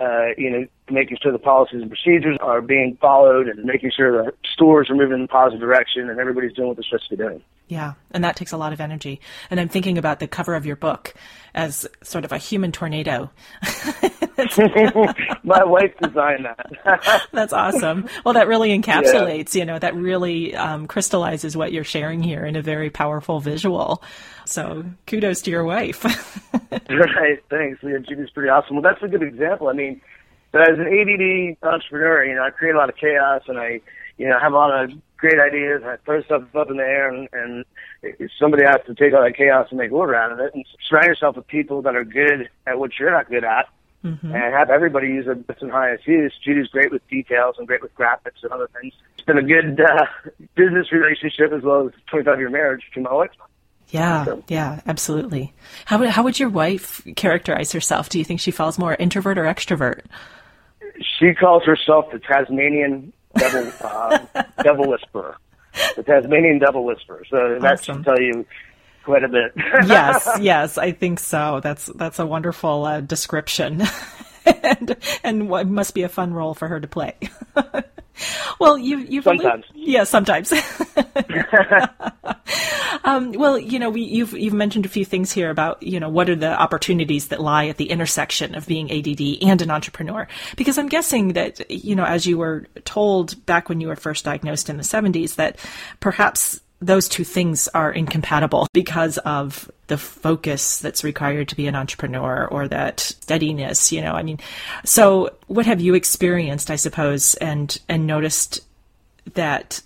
uh, 0.00 0.28
you 0.36 0.50
know, 0.50 0.66
making 0.90 1.18
sure 1.20 1.32
the 1.32 1.38
policies 1.38 1.82
and 1.82 1.90
procedures 1.90 2.38
are 2.40 2.60
being 2.60 2.96
followed 3.00 3.48
and 3.48 3.64
making 3.64 3.90
sure 3.96 4.24
the 4.24 4.32
stores 4.52 4.88
are 4.90 4.94
moving 4.94 5.18
in 5.18 5.24
a 5.24 5.28
positive 5.28 5.60
direction 5.60 6.08
and 6.08 6.20
everybody's 6.20 6.52
doing 6.52 6.68
what 6.68 6.76
they're 6.76 6.84
supposed 6.84 7.08
to 7.08 7.16
be 7.16 7.22
doing. 7.22 7.42
Yeah, 7.68 7.94
and 8.10 8.22
that 8.22 8.36
takes 8.36 8.52
a 8.52 8.56
lot 8.56 8.72
of 8.72 8.80
energy. 8.80 9.20
And 9.50 9.58
I'm 9.58 9.68
thinking 9.68 9.96
about 9.96 10.20
the 10.20 10.28
cover 10.28 10.54
of 10.54 10.66
your 10.66 10.76
book 10.76 11.14
as 11.54 11.86
sort 12.02 12.24
of 12.24 12.32
a 12.32 12.38
human 12.38 12.70
tornado. 12.70 13.30
My 15.44 15.64
wife 15.64 15.92
designed 16.02 16.44
that. 16.44 17.22
That's 17.32 17.52
awesome. 17.52 18.08
Well, 18.24 18.34
that 18.34 18.48
really 18.48 18.76
encapsulates, 18.76 19.54
yeah. 19.54 19.60
you 19.60 19.66
know, 19.66 19.78
that 19.78 19.94
really 19.94 20.54
um, 20.54 20.86
crystallizes 20.86 21.56
what 21.56 21.72
you're 21.72 21.84
sharing 21.84 22.22
here 22.22 22.44
in 22.44 22.56
a 22.56 22.62
very 22.62 22.90
powerful 22.90 23.40
visual. 23.40 24.02
So 24.44 24.84
kudos 25.06 25.42
to 25.42 25.50
your 25.50 25.64
wife. 25.64 26.04
right, 26.90 27.42
thanks. 27.50 27.80
Yeah, 27.82 27.98
Judy's 27.98 28.30
pretty 28.30 28.48
awesome. 28.48 28.76
Well, 28.76 28.82
that's 28.82 29.02
a 29.02 29.08
good 29.08 29.22
example. 29.22 29.68
I 29.68 29.72
mean, 29.72 30.00
as 30.54 30.78
an 30.78 30.86
ADD 30.86 31.56
entrepreneur, 31.66 32.24
you 32.24 32.34
know, 32.34 32.44
I 32.44 32.50
create 32.50 32.74
a 32.74 32.78
lot 32.78 32.88
of 32.88 32.96
chaos 32.96 33.42
and 33.48 33.58
I, 33.58 33.80
you 34.18 34.28
know, 34.28 34.38
have 34.38 34.52
a 34.52 34.56
lot 34.56 34.84
of 34.84 34.90
great 35.22 35.38
ideas. 35.38 35.82
I 35.84 35.96
throw 36.04 36.20
stuff 36.22 36.42
up 36.54 36.68
in 36.68 36.76
the 36.76 36.82
air, 36.82 37.08
and, 37.08 37.28
and 37.32 37.64
somebody 38.38 38.64
has 38.64 38.84
to 38.86 38.94
take 38.94 39.14
all 39.14 39.22
that 39.22 39.36
chaos 39.36 39.68
and 39.70 39.78
make 39.78 39.92
order 39.92 40.14
out 40.14 40.32
of 40.32 40.40
it. 40.40 40.52
And 40.52 40.66
surround 40.88 41.06
yourself 41.06 41.36
with 41.36 41.46
people 41.46 41.80
that 41.82 41.96
are 41.96 42.04
good 42.04 42.50
at 42.66 42.78
what 42.78 42.90
you're 42.98 43.12
not 43.12 43.30
good 43.30 43.44
at, 43.44 43.68
mm-hmm. 44.04 44.34
and 44.34 44.54
have 44.54 44.70
everybody 44.70 45.08
use 45.08 45.26
their 45.26 45.34
best 45.34 45.62
and 45.62 45.70
highest 45.70 46.06
use. 46.06 46.32
Judy's 46.44 46.68
great 46.68 46.90
with 46.92 47.06
details 47.08 47.56
and 47.58 47.66
great 47.66 47.82
with 47.82 47.94
graphics 47.94 48.42
and 48.42 48.52
other 48.52 48.68
things. 48.80 48.92
It's 49.14 49.24
been 49.26 49.38
a 49.38 49.42
good 49.42 49.80
uh, 49.80 50.06
business 50.54 50.92
relationship 50.92 51.52
as 51.52 51.62
well 51.62 51.86
as 51.86 51.92
25 52.08 52.38
year 52.38 52.50
marriage 52.50 52.82
to 52.94 53.00
my 53.00 53.12
wife. 53.12 53.30
Yeah, 53.88 54.24
so. 54.24 54.42
yeah, 54.48 54.80
absolutely. 54.86 55.52
How 55.84 55.98
would 55.98 56.08
how 56.08 56.22
would 56.22 56.40
your 56.40 56.48
wife 56.48 57.02
characterize 57.14 57.72
herself? 57.72 58.08
Do 58.08 58.18
you 58.18 58.24
think 58.24 58.40
she 58.40 58.50
falls 58.50 58.78
more 58.78 58.94
introvert 58.94 59.36
or 59.36 59.44
extrovert? 59.44 60.00
She 61.18 61.34
calls 61.34 61.64
herself 61.64 62.06
the 62.10 62.18
Tasmanian 62.18 63.12
devil 63.36 63.70
uh, 63.82 64.18
devil 64.62 64.88
whisperer. 64.88 65.36
the 65.96 66.02
Tasmanian 66.02 66.58
devil 66.58 66.84
whisperer. 66.84 67.22
So 67.28 67.58
that 67.60 67.72
Awesome. 67.72 67.96
should 67.96 68.04
tell 68.04 68.20
you 68.20 68.46
quite 69.02 69.24
a 69.24 69.28
bit. 69.28 69.52
yes, 69.86 70.28
yes, 70.40 70.78
I 70.78 70.92
think 70.92 71.20
so. 71.20 71.60
That's 71.62 71.86
that's 71.86 72.18
a 72.18 72.26
wonderful 72.26 72.84
uh, 72.84 73.00
description, 73.00 73.82
and 74.46 74.96
and 75.22 75.48
what 75.48 75.66
must 75.66 75.94
be 75.94 76.02
a 76.02 76.08
fun 76.08 76.32
role 76.32 76.54
for 76.54 76.68
her 76.68 76.80
to 76.80 76.88
play. 76.88 77.16
well, 78.58 78.78
you 78.78 78.98
you've 78.98 79.24
Sometimes. 79.24 79.64
yeah, 79.74 80.04
sometimes. 80.04 80.52
um, 83.04 83.32
well, 83.32 83.58
you 83.58 83.78
know, 83.78 83.90
we, 83.90 84.02
you've 84.02 84.32
you've 84.32 84.54
mentioned 84.54 84.86
a 84.86 84.88
few 84.88 85.04
things 85.04 85.32
here 85.32 85.50
about 85.50 85.82
you 85.82 86.00
know 86.00 86.08
what 86.08 86.28
are 86.28 86.36
the 86.36 86.52
opportunities 86.60 87.28
that 87.28 87.40
lie 87.40 87.66
at 87.66 87.76
the 87.76 87.90
intersection 87.90 88.54
of 88.54 88.66
being 88.66 88.90
ADD 88.90 89.42
and 89.42 89.62
an 89.62 89.70
entrepreneur. 89.70 90.28
Because 90.56 90.78
I'm 90.78 90.88
guessing 90.88 91.34
that 91.34 91.70
you 91.70 91.94
know, 91.94 92.04
as 92.04 92.26
you 92.26 92.38
were 92.38 92.66
told 92.84 93.44
back 93.46 93.68
when 93.68 93.80
you 93.80 93.88
were 93.88 93.96
first 93.96 94.24
diagnosed 94.24 94.68
in 94.68 94.76
the 94.76 94.82
70s, 94.82 95.36
that 95.36 95.58
perhaps 96.00 96.60
those 96.82 97.08
two 97.08 97.24
things 97.24 97.68
are 97.68 97.92
incompatible 97.92 98.66
because 98.72 99.16
of 99.18 99.70
the 99.86 99.96
focus 99.96 100.80
that's 100.80 101.04
required 101.04 101.48
to 101.48 101.56
be 101.56 101.66
an 101.66 101.74
entrepreneur 101.74 102.46
or 102.46 102.68
that 102.68 103.00
steadiness 103.00 103.92
you 103.92 104.02
know 104.02 104.12
i 104.12 104.22
mean 104.22 104.38
so 104.84 105.30
what 105.46 105.64
have 105.64 105.80
you 105.80 105.94
experienced 105.94 106.70
i 106.70 106.76
suppose 106.76 107.34
and 107.36 107.78
and 107.88 108.06
noticed 108.06 108.60
that 109.34 109.80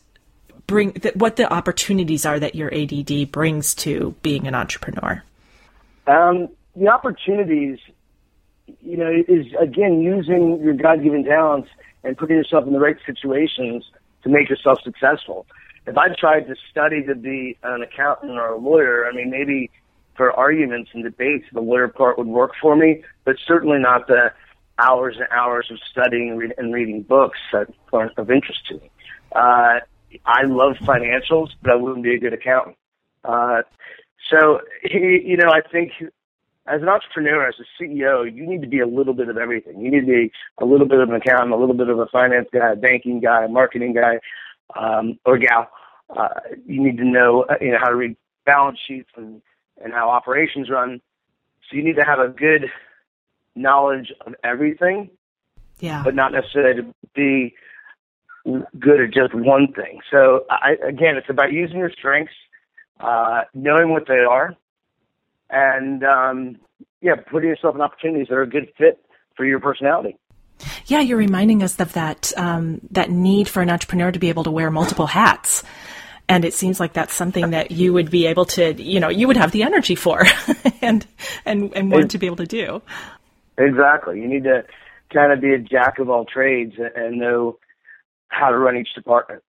bring 0.67 0.91
that 0.93 1.15
what 1.17 1.37
the 1.37 1.53
opportunities 1.53 2.27
are 2.27 2.41
that 2.41 2.55
your 2.55 2.73
add 2.75 3.31
brings 3.31 3.75
to 3.75 4.15
being 4.23 4.47
an 4.47 4.55
entrepreneur 4.55 5.23
Um, 6.07 6.49
the 6.77 6.89
opportunities, 6.89 7.79
you 8.83 8.97
know, 8.97 9.11
is 9.11 9.47
again 9.59 10.01
using 10.01 10.61
your 10.63 10.75
God-given 10.75 11.25
talents 11.25 11.69
and 12.05 12.17
putting 12.17 12.37
yourself 12.37 12.67
in 12.67 12.73
the 12.73 12.79
right 12.79 12.97
situations 13.05 13.85
to 14.23 14.29
make 14.29 14.49
yourself 14.49 14.81
successful. 14.83 15.47
If 15.87 15.97
I 15.97 16.09
tried 16.19 16.49
to 16.49 16.57
study 16.71 17.05
to 17.05 17.15
be 17.15 17.57
an 17.63 17.83
accountant 17.83 18.33
or 18.33 18.49
a 18.51 18.59
lawyer, 18.59 19.07
I 19.07 19.15
mean, 19.15 19.31
maybe 19.31 19.71
for 20.17 20.33
arguments 20.33 20.91
and 20.95 21.05
debates, 21.05 21.45
the 21.53 21.61
lawyer 21.61 21.89
part 21.89 22.19
would 22.19 22.27
work 22.27 22.53
for 22.61 22.75
me, 22.75 23.05
but 23.25 23.37
certainly 23.47 23.79
not 23.79 24.07
the 24.09 24.33
hours 24.79 25.17
and 25.19 25.27
hours 25.31 25.69
of 25.71 25.79
studying 25.91 26.31
and, 26.31 26.39
read, 26.39 26.55
and 26.59 26.75
reading 26.75 27.03
books 27.03 27.39
that 27.53 27.69
aren't 27.93 28.19
of 28.19 28.31
interest 28.31 28.67
to 28.69 28.75
me. 28.75 28.91
Uh, 29.35 29.81
I 30.25 30.43
love 30.45 30.77
financials, 30.83 31.49
but 31.63 31.73
I 31.73 31.77
wouldn't 31.77 32.03
be 32.03 32.15
a 32.15 32.19
good 32.19 32.33
accountant. 32.33 32.77
Uh, 33.25 33.63
so, 34.31 34.61
you 34.83 35.37
know, 35.37 35.51
I 35.51 35.61
think 35.61 35.93
as 36.67 36.83
an 36.83 36.89
entrepreneur, 36.89 37.47
as 37.47 37.55
a 37.61 37.83
CEO, 37.83 38.33
you 38.33 38.47
need 38.47 38.61
to 38.63 38.69
be 38.69 38.81
a 38.81 38.87
little 38.87 39.15
bit 39.15 39.29
of 39.29 39.37
everything. 39.37 39.81
You 39.81 39.91
need 39.91 40.01
to 40.01 40.07
be 40.07 40.33
a 40.59 40.65
little 40.65 40.87
bit 40.87 40.99
of 40.99 41.09
an 41.09 41.15
accountant, 41.15 41.53
a 41.53 41.57
little 41.57 41.77
bit 41.77 41.89
of 41.89 41.99
a 41.99 42.07
finance 42.07 42.49
guy, 42.53 42.73
a 42.73 42.77
banking 42.77 43.21
guy, 43.21 43.45
a 43.45 43.49
marketing 43.49 43.95
guy, 43.95 44.19
um, 44.75 45.19
or 45.25 45.39
gal. 45.39 45.69
Uh, 46.15 46.29
you 46.67 46.83
need 46.83 46.97
to 46.99 47.05
know, 47.05 47.45
uh, 47.51 47.55
you 47.61 47.73
know, 47.73 47.79
how 47.81 47.89
to 47.89 47.97
read 47.97 48.17
balance 48.45 48.79
sheets 48.87 49.11
and, 49.17 49.43
and 49.83 49.93
how 49.93 50.09
operations 50.09 50.71
run. 50.71 51.01
So 51.69 51.77
you 51.77 51.83
need 51.83 51.97
to 51.97 52.05
have 52.05 52.21
a 52.21 52.29
good 52.29 52.67
knowledge 53.55 54.13
of 54.27 54.35
everything, 54.45 55.11
yeah 55.81 56.03
but 56.05 56.15
not 56.15 56.33
necessarily 56.33 56.83
to 56.83 56.95
be 57.15 57.55
good 58.79 59.01
at 59.01 59.13
just 59.13 59.35
one 59.35 59.73
thing. 59.73 59.99
So 60.11 60.45
I, 60.51 60.77
again, 60.87 61.17
it's 61.17 61.29
about 61.29 61.53
using 61.53 61.79
your 61.79 61.91
strengths, 61.91 62.35
uh, 63.01 63.43
knowing 63.55 63.91
what 63.91 64.07
they 64.07 64.21
are, 64.21 64.55
and 65.51 66.05
um, 66.05 66.57
yeah, 67.01 67.17
putting 67.17 67.49
yourself 67.49 67.75
in 67.75 67.81
opportunities 67.81 68.29
that 68.29 68.35
are 68.35 68.43
a 68.43 68.49
good 68.49 68.69
fit 68.79 69.05
for 69.37 69.45
your 69.45 69.61
personality. 69.61 70.17
Yeah 70.87 71.01
you're 71.01 71.19
reminding 71.19 71.63
us 71.63 71.79
of 71.81 71.93
that 71.95 72.33
um, 72.37 72.81
that 72.91 73.11
need 73.11 73.49
for 73.49 73.61
an 73.63 73.71
entrepreneur 73.71 74.11
to 74.11 74.19
be 74.19 74.29
able 74.29 74.45
to 74.45 74.51
wear 74.51 74.71
multiple 74.71 75.07
hats 75.07 75.63
and 76.29 76.45
it 76.45 76.55
seems 76.55 76.81
like 76.81 76.93
that's 76.93 77.15
something 77.15 77.51
that 77.51 77.71
you 77.71 77.93
would 77.93 78.11
be 78.11 78.27
able 78.27 78.45
to 78.45 78.73
you 78.83 78.99
know 79.01 79.09
you 79.09 79.27
would 79.27 79.37
have 79.37 79.53
the 79.53 79.63
energy 79.63 79.95
for 79.95 80.25
and 80.83 81.07
and 81.45 81.73
and 81.77 81.91
want 81.93 82.11
to 82.11 82.19
be 82.19 82.27
able 82.27 82.37
to 82.37 82.47
do 82.47 82.83
Exactly. 83.59 84.21
You 84.21 84.29
need 84.29 84.45
to 84.45 84.65
kind 85.11 85.33
of 85.33 85.41
be 85.41 85.55
a 85.55 85.59
jack 85.59 85.99
of 85.99 86.11
all 86.11 86.27
trades 86.27 86.75
and- 86.77 86.93
and 86.95 87.19
know 87.19 87.59
how 88.29 88.51
to 88.51 88.59
run 88.59 88.77
each 88.77 88.93
department. 88.95 89.43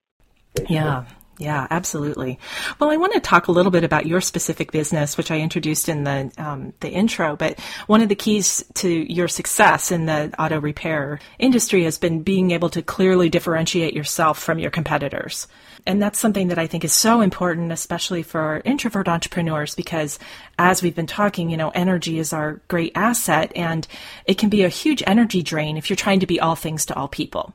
Yeah, 0.69 1.03
yeah, 1.39 1.67
absolutely. 1.69 2.39
Well, 2.79 2.89
I 2.89 2.97
want 2.97 3.13
to 3.13 3.19
talk 3.19 3.47
a 3.47 3.51
little 3.51 3.71
bit 3.71 3.83
about 3.83 4.07
your 4.07 4.21
specific 4.21 4.71
business, 4.71 5.17
which 5.17 5.29
I 5.29 5.39
introduced 5.39 5.87
in 5.87 6.03
the 6.03 6.31
um, 6.37 6.73
the 6.79 6.89
intro. 6.89 7.35
But 7.35 7.59
one 7.85 8.01
of 8.01 8.09
the 8.09 8.15
keys 8.15 8.65
to 8.75 8.89
your 8.89 9.27
success 9.27 9.91
in 9.91 10.07
the 10.07 10.33
auto 10.39 10.59
repair 10.59 11.19
industry 11.37 11.83
has 11.83 11.99
been 11.99 12.23
being 12.23 12.51
able 12.51 12.69
to 12.71 12.81
clearly 12.81 13.29
differentiate 13.29 13.93
yourself 13.93 14.39
from 14.39 14.57
your 14.57 14.71
competitors. 14.71 15.47
And 15.85 16.01
that's 16.01 16.19
something 16.19 16.47
that 16.49 16.57
I 16.57 16.67
think 16.67 16.83
is 16.83 16.91
so 16.91 17.21
important, 17.21 17.71
especially 17.71 18.23
for 18.23 18.61
introvert 18.65 19.07
entrepreneurs, 19.07 19.75
because 19.75 20.19
as 20.57 20.81
we've 20.81 20.95
been 20.95 21.07
talking, 21.07 21.49
you 21.49 21.55
know, 21.55 21.69
energy 21.69 22.17
is 22.19 22.33
our 22.33 22.61
great 22.67 22.91
asset, 22.95 23.51
and 23.55 23.87
it 24.25 24.37
can 24.37 24.49
be 24.49 24.63
a 24.63 24.69
huge 24.69 25.03
energy 25.05 25.43
drain 25.43 25.77
if 25.77 25.89
you're 25.89 25.95
trying 25.95 26.19
to 26.19 26.27
be 26.27 26.39
all 26.39 26.55
things 26.55 26.85
to 26.87 26.95
all 26.95 27.07
people. 27.07 27.53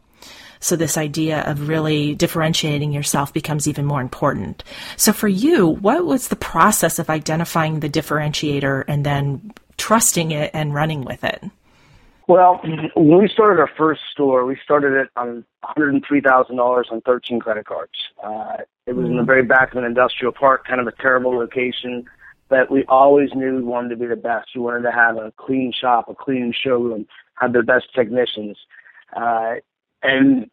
So 0.63 0.77
this 0.77 0.97
idea 0.97 1.43
of 1.43 1.69
really 1.69 2.15
differentiating 2.15 2.93
yourself 2.93 3.33
becomes 3.33 3.67
even 3.67 3.85
more 3.85 4.01
important. 4.01 4.63
So 4.97 5.13
for 5.13 5.27
you, 5.27 5.67
what 5.67 6.07
was 6.07 6.29
the 6.29 6.37
process 6.37 7.01
of 7.01 7.11
identifying 7.11 7.81
the 7.81 7.91
differentiator 7.91 8.85
and 8.87 9.05
then 9.05 9.53
trusting 9.77 10.31
it 10.31 10.53
and 10.55 10.73
running 10.73 11.05
with 11.05 11.25
it? 11.25 11.43
Well, 12.29 12.61
when 12.95 13.19
we 13.19 13.29
started 13.29 13.61
our 13.61 13.71
first 13.77 14.03
store, 14.13 14.47
we 14.47 14.57
started 14.63 14.93
it 14.93 15.09
on 15.17 15.45
$103,000 15.65 16.93
on 16.93 17.01
13 17.01 17.41
credit 17.41 17.67
cards. 17.67 17.93
Uh, 18.23 18.59
it 18.87 18.95
was 18.95 19.07
in 19.07 19.17
the 19.17 19.25
very 19.25 19.45
back 19.45 19.73
of 19.73 19.79
an 19.79 19.85
industrial 19.85 20.33
park, 20.33 20.67
kind 20.67 20.81
of 20.81 20.87
a 20.87 20.93
terrible 20.93 21.37
location, 21.37 22.05
but 22.49 22.71
we 22.71 22.85
always 22.85 23.31
knew 23.35 23.57
we 23.57 23.63
wanted 23.63 23.89
to 23.89 23.97
be 23.97 24.07
the 24.07 24.15
best. 24.15 24.51
We 24.55 24.61
wanted 24.61 24.83
to 24.83 24.93
have 24.93 25.17
a 25.17 25.33
clean 25.37 25.73
shop, 25.73 26.09
a 26.09 26.15
clean 26.15 26.55
showroom, 26.57 27.07
have 27.35 27.53
the 27.53 27.65
best 27.65 27.87
technicians, 27.95 28.57
uh, 29.17 29.55
and 30.03 30.51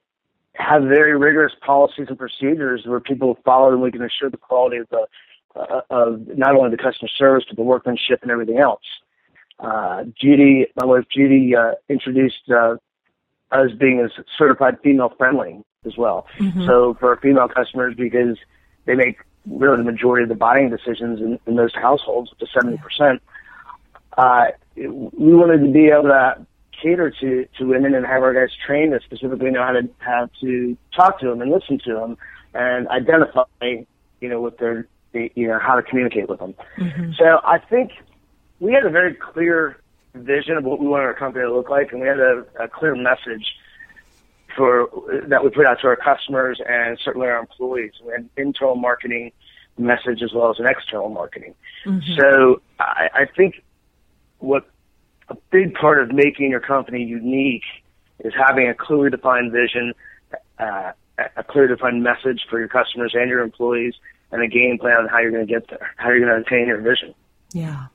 have 0.55 0.83
very 0.83 1.17
rigorous 1.17 1.53
policies 1.65 2.07
and 2.09 2.17
procedures 2.17 2.83
where 2.85 2.99
people 2.99 3.37
follow 3.45 3.71
and 3.71 3.81
we 3.81 3.91
can 3.91 4.03
assure 4.03 4.29
the 4.29 4.37
quality 4.37 4.77
of 4.77 4.89
the 4.89 5.07
uh, 5.55 5.81
of 5.89 6.27
not 6.37 6.55
only 6.55 6.69
the 6.69 6.77
customer 6.77 7.09
service 7.17 7.43
but 7.47 7.57
the 7.57 7.63
workmanship 7.63 8.21
and 8.21 8.31
everything 8.31 8.59
else. 8.59 8.83
Uh, 9.59 10.03
Judy, 10.19 10.67
my 10.75 10.85
wife 10.85 11.05
Judy, 11.13 11.55
uh, 11.55 11.71
introduced 11.89 12.49
uh, 12.49 12.75
us 13.51 13.71
being 13.79 13.99
as 13.99 14.11
certified 14.37 14.77
female 14.83 15.11
friendly 15.17 15.61
as 15.85 15.97
well. 15.97 16.27
So 16.65 16.95
for 16.99 17.09
our 17.09 17.17
female 17.17 17.47
customers, 17.47 17.95
because 17.97 18.37
they 18.85 18.95
make 18.95 19.17
really 19.47 19.77
the 19.77 19.83
majority 19.83 20.23
of 20.23 20.29
the 20.29 20.35
buying 20.35 20.69
decisions 20.69 21.19
in, 21.19 21.39
in 21.47 21.55
those 21.55 21.73
households, 21.73 22.31
up 22.31 22.37
to 22.39 22.47
seventy 22.47 22.77
percent, 22.77 23.21
uh, 24.17 24.47
we 24.75 25.33
wanted 25.35 25.65
to 25.65 25.71
be 25.71 25.87
able 25.87 26.03
to 26.03 26.45
cater 26.81 27.11
to 27.21 27.47
to 27.57 27.65
women 27.65 27.93
and 27.93 28.05
have 28.05 28.23
our 28.23 28.33
guys 28.33 28.55
trained 28.65 28.91
to 28.91 28.99
specifically 29.05 29.51
know 29.51 29.63
how 29.63 29.71
to 29.73 29.89
how 29.99 30.29
to 30.41 30.77
talk 30.95 31.19
to 31.19 31.27
them 31.27 31.41
and 31.41 31.51
listen 31.51 31.79
to 31.85 31.93
them 31.93 32.17
and 32.53 32.87
identify, 32.87 33.43
you 33.61 34.29
know, 34.29 34.41
what 34.41 34.57
their 34.57 34.87
you 35.13 35.47
know 35.47 35.59
how 35.59 35.75
to 35.75 35.81
communicate 35.81 36.29
with 36.29 36.39
them. 36.39 36.53
Mm-hmm. 36.77 37.11
So 37.17 37.39
I 37.43 37.59
think 37.59 37.91
we 38.59 38.73
had 38.73 38.85
a 38.85 38.89
very 38.89 39.13
clear 39.13 39.79
vision 40.13 40.57
of 40.57 40.63
what 40.63 40.79
we 40.79 40.87
wanted 40.87 41.05
our 41.05 41.13
company 41.13 41.45
to 41.45 41.53
look 41.53 41.69
like, 41.69 41.91
and 41.91 42.01
we 42.01 42.07
had 42.07 42.19
a, 42.19 42.45
a 42.59 42.67
clear 42.67 42.95
message 42.95 43.55
for 44.55 44.89
that 45.27 45.43
we 45.43 45.49
put 45.49 45.65
out 45.65 45.79
to 45.81 45.87
our 45.87 45.95
customers 45.95 46.59
and 46.67 46.99
certainly 47.03 47.27
our 47.27 47.39
employees. 47.39 47.93
We 48.03 48.11
had 48.11 48.29
internal 48.37 48.75
marketing 48.75 49.31
message 49.77 50.21
as 50.21 50.33
well 50.33 50.49
as 50.49 50.59
an 50.59 50.67
external 50.67 51.09
marketing. 51.09 51.55
Mm-hmm. 51.85 52.19
So 52.19 52.61
I, 52.79 53.09
I 53.13 53.25
think 53.25 53.63
what 54.39 54.67
a 55.29 55.35
big 55.51 55.73
part 55.73 56.01
of 56.01 56.11
making 56.11 56.49
your 56.49 56.59
company 56.59 57.03
unique 57.03 57.63
is 58.19 58.33
having 58.35 58.67
a 58.67 58.73
clearly 58.73 59.09
defined 59.09 59.51
vision, 59.51 59.93
uh, 60.59 60.91
a 61.35 61.43
clearly 61.43 61.75
defined 61.75 62.03
message 62.03 62.41
for 62.49 62.59
your 62.59 62.67
customers 62.67 63.13
and 63.13 63.29
your 63.29 63.41
employees, 63.41 63.93
and 64.31 64.41
a 64.41 64.47
game 64.47 64.77
plan 64.77 64.97
on 64.97 65.07
how 65.07 65.19
you're 65.19 65.31
going 65.31 65.45
to 65.45 65.51
get 65.51 65.67
there, 65.69 65.93
how 65.97 66.09
you're 66.09 66.19
going 66.19 66.31
to 66.31 66.47
attain 66.47 66.67
your 66.67 66.81
vision. 66.81 67.13
Yeah. 67.53 67.87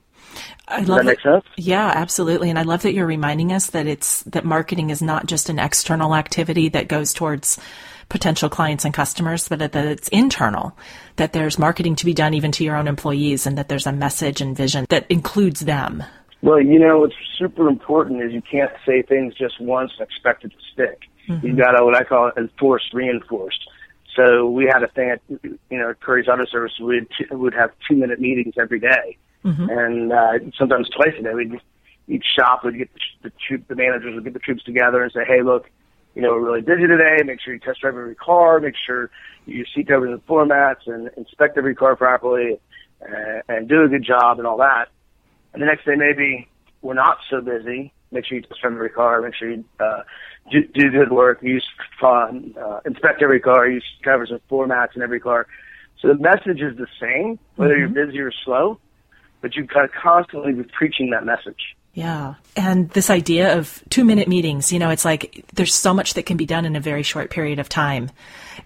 I 0.67 0.79
Does 0.79 0.89
love 0.89 0.97
that 0.99 1.05
make 1.05 1.21
sense? 1.21 1.45
Yeah, 1.57 1.91
absolutely. 1.95 2.49
And 2.49 2.57
I 2.57 2.63
love 2.63 2.81
that 2.81 2.93
you're 2.93 3.05
reminding 3.05 3.51
us 3.51 3.67
that 3.67 3.87
it's 3.87 4.23
that 4.23 4.45
marketing 4.45 4.89
is 4.89 5.01
not 5.01 5.27
just 5.27 5.49
an 5.49 5.59
external 5.59 6.15
activity 6.15 6.69
that 6.69 6.87
goes 6.87 7.13
towards 7.13 7.59
potential 8.09 8.49
clients 8.49 8.83
and 8.83 8.93
customers, 8.93 9.47
but 9.47 9.59
that 9.59 9.71
that 9.73 9.85
it's 9.85 10.07
internal, 10.09 10.77
that 11.15 11.33
there's 11.33 11.59
marketing 11.59 11.95
to 11.97 12.05
be 12.05 12.13
done 12.13 12.33
even 12.33 12.51
to 12.53 12.63
your 12.63 12.75
own 12.75 12.87
employees 12.87 13.45
and 13.45 13.57
that 13.57 13.69
there's 13.69 13.87
a 13.87 13.91
message 13.91 14.41
and 14.41 14.57
vision 14.57 14.85
that 14.89 15.05
includes 15.09 15.61
them. 15.61 16.03
Well, 16.45 16.61
you 16.61 16.77
know, 16.77 16.99
what's 16.99 17.15
super 17.39 17.67
important 17.67 18.21
is 18.21 18.31
you 18.31 18.41
can't 18.43 18.71
say 18.85 19.01
things 19.01 19.33
just 19.33 19.59
once 19.59 19.93
and 19.97 20.07
expect 20.07 20.45
it 20.45 20.49
to 20.49 20.57
stick. 20.71 21.09
Mm-hmm. 21.27 21.47
You've 21.47 21.57
got 21.57 21.71
to 21.71 21.83
what 21.83 21.95
I 21.95 22.03
call 22.03 22.31
enforced, 22.37 22.93
reinforced. 22.93 23.67
So 24.15 24.47
we 24.47 24.65
had 24.65 24.83
a 24.83 24.87
thing 24.87 25.09
at 25.09 25.21
you 25.41 25.57
know 25.71 25.89
at 25.89 26.01
Curry's 26.01 26.27
Auto 26.27 26.45
Service. 26.45 26.73
We'd 26.79 27.07
would 27.31 27.55
have 27.55 27.71
two 27.89 27.95
minute 27.95 28.19
meetings 28.19 28.53
every 28.59 28.79
day. 28.79 29.17
Mm-hmm. 29.43 29.69
and 29.69 30.11
uh, 30.11 30.51
sometimes 30.57 30.89
twice 30.89 31.13
a 31.19 31.23
day. 31.23 31.33
We'd 31.33 31.59
each 32.07 32.25
shop 32.37 32.63
would 32.63 32.77
get 32.77 32.91
the, 32.93 33.29
the 33.29 33.35
troop, 33.47 33.67
the 33.67 33.75
managers 33.75 34.13
would 34.13 34.23
get 34.23 34.33
the 34.33 34.39
troops 34.39 34.63
together 34.63 35.01
and 35.01 35.11
say, 35.11 35.25
"Hey, 35.27 35.41
look, 35.41 35.69
you 36.13 36.21
know, 36.21 36.29
we're 36.29 36.45
really 36.45 36.61
busy 36.61 36.85
today. 36.87 37.23
Make 37.25 37.41
sure 37.41 37.53
you 37.53 37.59
test 37.59 37.81
drive 37.81 37.95
every 37.95 38.15
car. 38.15 38.59
Make 38.59 38.75
sure 38.85 39.09
you 39.47 39.65
seat 39.73 39.87
covers 39.87 40.11
and 40.11 40.23
floor 40.25 40.45
mats 40.45 40.81
and 40.85 41.09
inspect 41.17 41.57
every 41.57 41.75
car 41.75 41.95
properly 41.95 42.59
and, 43.01 43.43
and 43.47 43.67
do 43.67 43.83
a 43.83 43.87
good 43.87 44.03
job 44.03 44.37
and 44.37 44.47
all 44.47 44.57
that. 44.57 44.89
And 45.55 45.61
the 45.61 45.67
next 45.67 45.85
day, 45.85 45.95
maybe 45.95 46.49
we're 46.81 46.95
not 46.95 47.19
so 47.29 47.39
busy. 47.39 47.93
Make 48.11 48.25
sure 48.25 48.37
you 48.37 48.41
test 48.41 48.59
every 48.63 48.89
car. 48.89 49.21
Make 49.21 49.35
sure 49.35 49.49
you 49.49 49.63
uh, 49.79 50.03
do, 50.51 50.67
do 50.67 50.91
good 50.91 51.13
work. 51.13 51.41
Use 51.41 51.65
fun. 51.99 52.53
Uh, 52.61 52.81
inspect 52.85 53.21
every 53.21 53.39
car. 53.39 53.67
Use 53.69 53.85
covers 54.03 54.31
and 54.31 54.41
floor 54.49 54.67
mats 54.67 54.97
in 54.97 55.01
every 55.01 55.21
car. 55.21 55.47
So 56.01 56.09
the 56.09 56.15
message 56.15 56.61
is 56.61 56.77
the 56.77 56.87
same, 56.99 57.39
whether 57.55 57.73
mm-hmm. 57.73 57.95
you're 57.95 58.05
busy 58.05 58.19
or 58.19 58.33
slow, 58.43 58.79
but 59.39 59.55
you've 59.55 59.67
got 59.67 59.83
to 59.83 59.87
constantly 59.87 60.51
be 60.51 60.63
preaching 60.63 61.11
that 61.11 61.23
message. 61.23 61.75
Yeah. 61.93 62.35
And 62.57 62.89
this 62.89 63.09
idea 63.09 63.57
of 63.57 63.81
two 63.89 64.03
minute 64.03 64.27
meetings, 64.27 64.73
you 64.73 64.79
know, 64.79 64.89
it's 64.89 65.05
like 65.05 65.45
there's 65.53 65.73
so 65.73 65.93
much 65.93 66.15
that 66.15 66.25
can 66.25 66.35
be 66.35 66.45
done 66.45 66.65
in 66.65 66.75
a 66.75 66.81
very 66.81 67.03
short 67.03 67.29
period 67.29 67.59
of 67.59 67.69
time. 67.69 68.11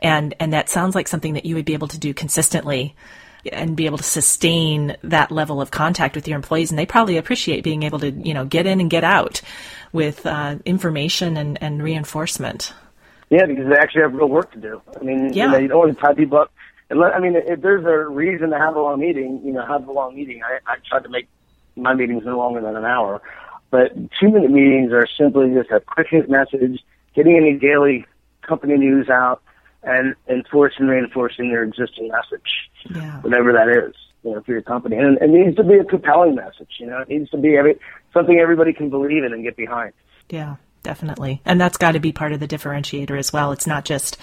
And, 0.02 0.34
and 0.40 0.54
that 0.54 0.70
sounds 0.70 0.96
like 0.96 1.08
something 1.08 1.36
that 1.36 1.46
you 1.46 1.54
would 1.54 1.66
be 1.66 1.74
able 1.74 1.90
to 1.90 2.00
do 2.00 2.16
consistently 2.16 2.96
and 3.52 3.76
be 3.76 3.86
able 3.86 3.98
to 3.98 4.04
sustain 4.04 4.96
that 5.04 5.32
level 5.32 5.62
of 5.62 5.72
contact 5.72 6.16
with 6.16 6.28
your 6.28 6.36
employees. 6.36 6.72
And 6.72 6.78
they 6.78 6.86
probably 6.86 7.18
appreciate 7.18 7.64
being 7.64 7.84
able 7.84 8.00
to, 8.00 8.12
you 8.12 8.34
know, 8.34 8.46
get 8.46 8.66
in 8.66 8.80
and 8.80 8.90
get 8.90 9.04
out 9.04 9.42
with 9.92 10.26
uh, 10.26 10.58
information 10.66 11.38
and, 11.38 11.62
and 11.62 11.82
reinforcement. 11.82 12.74
Yeah, 13.30 13.46
because 13.46 13.68
they 13.70 13.76
actually 13.76 14.02
have 14.02 14.14
real 14.14 14.30
work 14.30 14.52
to 14.54 14.60
do. 14.60 14.82
I 15.00 15.04
mean, 15.04 15.34
yeah. 15.34 15.46
you, 15.46 15.52
know, 15.52 15.58
you 15.60 15.68
don't 15.68 15.80
want 15.80 15.96
to 15.96 16.02
tie 16.02 16.14
people 16.14 16.40
up. 16.40 16.52
I 16.92 17.20
mean, 17.20 17.36
if 17.36 17.62
there's 17.62 17.86
a 17.86 18.10
reason 18.10 18.50
to 18.50 18.58
have 18.58 18.76
a 18.76 18.82
long 18.82 19.00
meeting, 19.00 19.42
you 19.44 19.54
know, 19.54 19.64
have 19.64 19.88
a 19.88 19.92
long 19.92 20.16
meeting. 20.16 20.42
I, 20.44 20.60
I 20.66 20.78
try 20.88 21.00
to 21.00 21.10
make 21.10 21.28
my 21.76 21.94
meetings 21.94 22.24
no 22.26 22.38
longer 22.38 22.62
than 22.62 22.76
an 22.76 22.86
hour. 22.86 23.22
But 23.70 23.94
two 24.20 24.30
minute 24.30 24.50
meetings 24.50 24.92
are 24.92 25.08
simply 25.18 25.54
just 25.54 25.70
a 25.70 25.80
quick 25.80 26.08
hit 26.10 26.30
message, 26.30 26.84
getting 27.14 27.38
any 27.38 27.54
daily 27.54 28.08
company 28.42 28.78
news 28.78 29.10
out, 29.10 29.44
and 29.84 30.16
enforcing 30.28 30.82
and 30.82 30.90
reinforcing 30.90 31.50
their 31.50 31.64
existing 31.64 32.10
message, 32.10 32.70
yeah. 32.94 33.22
whatever 33.22 33.54
that 33.54 33.70
is, 33.70 33.96
you 34.24 34.32
know, 34.32 34.42
for 34.42 34.52
your 34.52 34.62
company. 34.62 34.98
And 34.98 35.18
it 35.18 35.30
needs 35.30 35.56
to 35.58 35.64
be 35.64 35.76
a 35.76 35.84
compelling 35.84 36.36
message, 36.36 36.70
you 36.80 36.86
know, 36.86 37.00
it 37.00 37.10
needs 37.10 37.30
to 37.32 37.38
be 37.38 37.56
every, 37.56 37.80
something 38.14 38.40
everybody 38.40 38.74
can 38.74 38.90
believe 38.90 39.24
in 39.24 39.34
and 39.34 39.44
get 39.44 39.56
behind. 39.58 39.94
Yeah 40.30 40.56
definitely. 40.82 41.42
And 41.44 41.60
that's 41.60 41.78
got 41.78 41.92
to 41.92 42.00
be 42.00 42.14
part 42.14 42.32
of 42.32 42.40
the 42.40 42.48
differentiator 42.48 43.20
as 43.20 43.34
well. 43.34 43.52
It's 43.52 43.68
not 43.68 43.84
just 43.84 44.18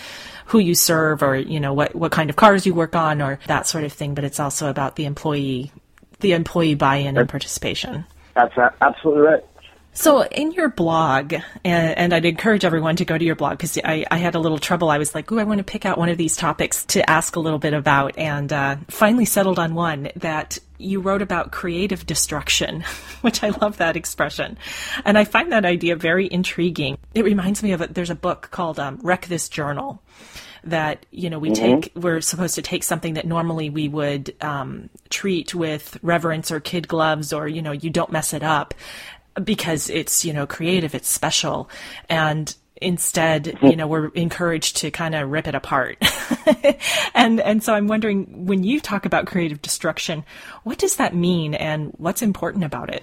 who 0.47 0.59
you 0.59 0.75
serve 0.75 1.23
or, 1.23 1.37
you 1.37 1.61
know, 1.61 1.75
what, 1.75 1.95
what 1.95 2.13
kind 2.13 2.31
of 2.31 2.37
cars 2.37 2.65
you 2.67 2.75
work 2.75 2.97
on 2.97 3.21
or 3.21 3.39
that 3.47 3.67
sort 3.67 3.85
of 3.85 3.93
thing, 3.93 4.15
but 4.15 4.25
it's 4.25 4.41
also 4.41 4.71
about 4.71 4.97
the 4.97 5.05
employee 5.05 5.71
the 6.21 6.33
employee 6.33 6.75
buy-in 6.75 7.17
and 7.17 7.29
participation. 7.29 8.07
That's 8.35 8.57
absolutely 8.81 9.23
right. 9.23 9.45
So, 9.97 10.25
in 10.25 10.53
your 10.53 10.69
blog, 10.69 11.33
and, 11.33 11.43
and, 11.99 12.13
I'd 12.13 12.27
encourage 12.27 12.67
everyone 12.67 12.97
to 12.97 13.07
go 13.07 13.17
to 13.17 13.25
your 13.25 13.35
blog 13.35 13.53
because 13.53 13.79
I, 13.83 14.05
I, 14.11 14.19
had 14.19 14.35
a 14.35 14.39
little 14.39 14.59
trouble. 14.59 14.91
I 14.91 14.99
was 14.99 15.15
like, 15.15 15.33
"Ooh, 15.33 15.41
I 15.41 15.45
want 15.45 15.57
to 15.57 15.65
pick 15.65 15.87
out 15.87 15.97
one 15.97 16.11
of 16.11 16.19
these 16.19 16.37
topics 16.37 16.85
to 16.87 17.09
ask 17.09 17.35
a 17.35 17.41
little 17.41 17.59
bit 17.59 17.73
about," 17.73 18.19
and 18.19 18.53
uh, 18.53 18.77
finally 18.89 19.25
settled 19.25 19.59
on 19.59 19.75
one 19.75 20.11
that 20.17 20.59
you 20.77 21.01
wrote 21.01 21.23
about 21.23 21.51
creative 21.51 22.05
destruction, 22.05 22.83
which 23.23 23.43
I 23.43 23.49
love 23.49 23.79
that 23.79 23.97
expression, 23.97 24.59
and 25.07 25.17
I 25.17 25.25
find 25.25 25.51
that 25.53 25.65
idea 25.65 25.97
very 25.97 26.31
intriguing. 26.31 26.99
It 27.15 27.25
reminds 27.25 27.63
me 27.63 27.73
of 27.73 27.81
a, 27.81 27.87
there's 27.87 28.11
a 28.11 28.15
book 28.15 28.49
called 28.51 28.79
um, 28.79 29.01
"Wreck 29.03 29.27
This 29.27 29.49
Journal." 29.49 30.03
that 30.65 31.07
you 31.13 31.31
know 31.31 31.39
we 31.39 31.51
mm-hmm. 31.51 31.81
take 31.81 31.93
we're 31.95 32.21
supposed 32.21 32.57
to 32.57 32.63
take 32.63 32.83
something 32.83 33.15
that 33.15 33.25
normally 33.25 33.71
we 33.71 33.89
would 33.89 34.35
um, 34.41 34.91
treat 35.11 35.55
with 35.55 35.97
reverence 36.03 36.51
or 36.51 36.59
kid 36.59 36.89
gloves 36.89 37.33
or 37.33 37.47
you 37.47 37.63
know 37.63 37.71
you 37.71 37.89
don't 37.89 38.11
mess 38.11 38.33
it 38.33 38.43
up 38.43 38.75
because 39.43 39.91
it's 39.91 40.25
you 40.25 40.33
know 40.33 40.47
creative 40.47 40.95
it's 40.95 41.09
special. 41.09 41.71
And 42.09 42.55
instead 42.81 43.45
mm-hmm. 43.45 43.67
you 43.67 43.77
know 43.77 43.87
we're 43.87 44.09
encouraged 44.09 44.77
to 44.79 44.91
kind 44.91 45.15
of 45.15 45.31
rip 45.31 45.47
it 45.47 45.55
apart. 45.55 45.99
And 47.15 47.41
and 47.41 47.65
so 47.65 47.73
i'm 47.73 47.89
wondering 47.89 48.47
when 48.47 48.63
you 48.63 48.79
talk 48.79 49.07
about 49.07 49.27
creative 49.27 49.63
destruction 49.63 50.23
what 50.65 50.77
does 50.77 50.97
that 50.97 51.15
mean 51.15 51.55
and 51.55 51.93
what's 51.97 52.21
important 52.21 52.65
about 52.65 52.93
it? 52.93 53.03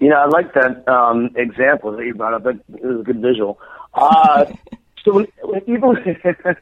You 0.00 0.08
know 0.08 0.16
i 0.16 0.26
like 0.26 0.52
that 0.54 0.86
um, 0.88 1.30
example 1.36 1.92
that 1.92 2.04
you 2.04 2.14
brought 2.14 2.34
up. 2.34 2.46
It 2.46 2.84
was 2.84 3.00
a 3.00 3.04
good 3.04 3.20
visual. 3.20 3.60
Uh, 3.94 4.46
So 5.04 5.14
when, 5.14 5.26
when, 5.42 5.62
even 5.66 5.96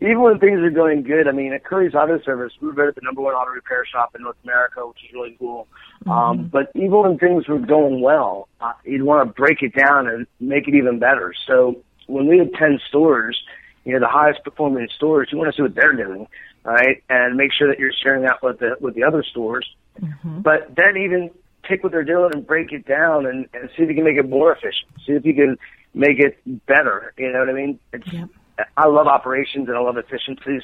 even 0.00 0.20
when 0.20 0.38
things 0.38 0.60
are 0.60 0.70
going 0.70 1.02
good, 1.02 1.26
I 1.26 1.32
mean, 1.32 1.52
at 1.52 1.64
Curry's 1.64 1.94
Auto 1.94 2.20
Service, 2.22 2.52
we 2.60 2.70
were 2.70 2.88
at 2.88 2.94
the 2.94 3.00
number 3.02 3.20
one 3.20 3.34
auto 3.34 3.50
repair 3.50 3.84
shop 3.84 4.14
in 4.14 4.22
North 4.22 4.36
America, 4.44 4.86
which 4.86 4.98
is 5.04 5.12
really 5.12 5.36
cool. 5.38 5.66
Mm-hmm. 6.02 6.10
Um, 6.10 6.48
but 6.52 6.70
even 6.76 6.92
when 6.92 7.18
things 7.18 7.48
were 7.48 7.58
going 7.58 8.00
well, 8.00 8.48
uh, 8.60 8.72
you'd 8.84 9.02
want 9.02 9.28
to 9.28 9.32
break 9.32 9.62
it 9.62 9.74
down 9.74 10.06
and 10.06 10.26
make 10.38 10.68
it 10.68 10.74
even 10.76 11.00
better. 11.00 11.34
So 11.46 11.82
when 12.06 12.28
we 12.28 12.38
had 12.38 12.54
10 12.54 12.78
stores, 12.88 13.42
you 13.84 13.92
know, 13.92 13.98
the 13.98 14.08
highest 14.08 14.44
performing 14.44 14.88
stores, 14.94 15.30
you 15.32 15.38
want 15.38 15.52
to 15.52 15.56
see 15.56 15.62
what 15.62 15.74
they're 15.74 15.92
doing, 15.92 16.28
right? 16.62 17.02
And 17.10 17.36
make 17.36 17.52
sure 17.52 17.66
that 17.66 17.80
you're 17.80 17.92
sharing 17.92 18.22
that 18.22 18.40
with 18.40 18.60
the, 18.60 18.76
with 18.80 18.94
the 18.94 19.02
other 19.02 19.24
stores. 19.24 19.68
Mm-hmm. 20.00 20.42
But 20.42 20.76
then 20.76 20.96
even 20.96 21.30
take 21.68 21.82
what 21.82 21.90
they're 21.90 22.04
doing 22.04 22.30
and 22.32 22.46
break 22.46 22.70
it 22.70 22.86
down 22.86 23.26
and, 23.26 23.48
and 23.52 23.68
see 23.76 23.82
if 23.82 23.88
you 23.88 23.96
can 23.96 24.04
make 24.04 24.16
it 24.16 24.28
more 24.28 24.52
efficient. 24.52 24.86
See 25.04 25.12
if 25.12 25.24
you 25.24 25.34
can 25.34 25.58
make 25.92 26.20
it 26.20 26.38
better. 26.66 27.12
You 27.18 27.32
know 27.32 27.40
what 27.40 27.48
I 27.48 27.52
mean? 27.52 27.80
It's, 27.92 28.12
yep. 28.12 28.28
I 28.76 28.86
love 28.86 29.06
operations 29.06 29.68
and 29.68 29.76
I 29.76 29.80
love 29.80 29.96
efficiencies. 29.96 30.62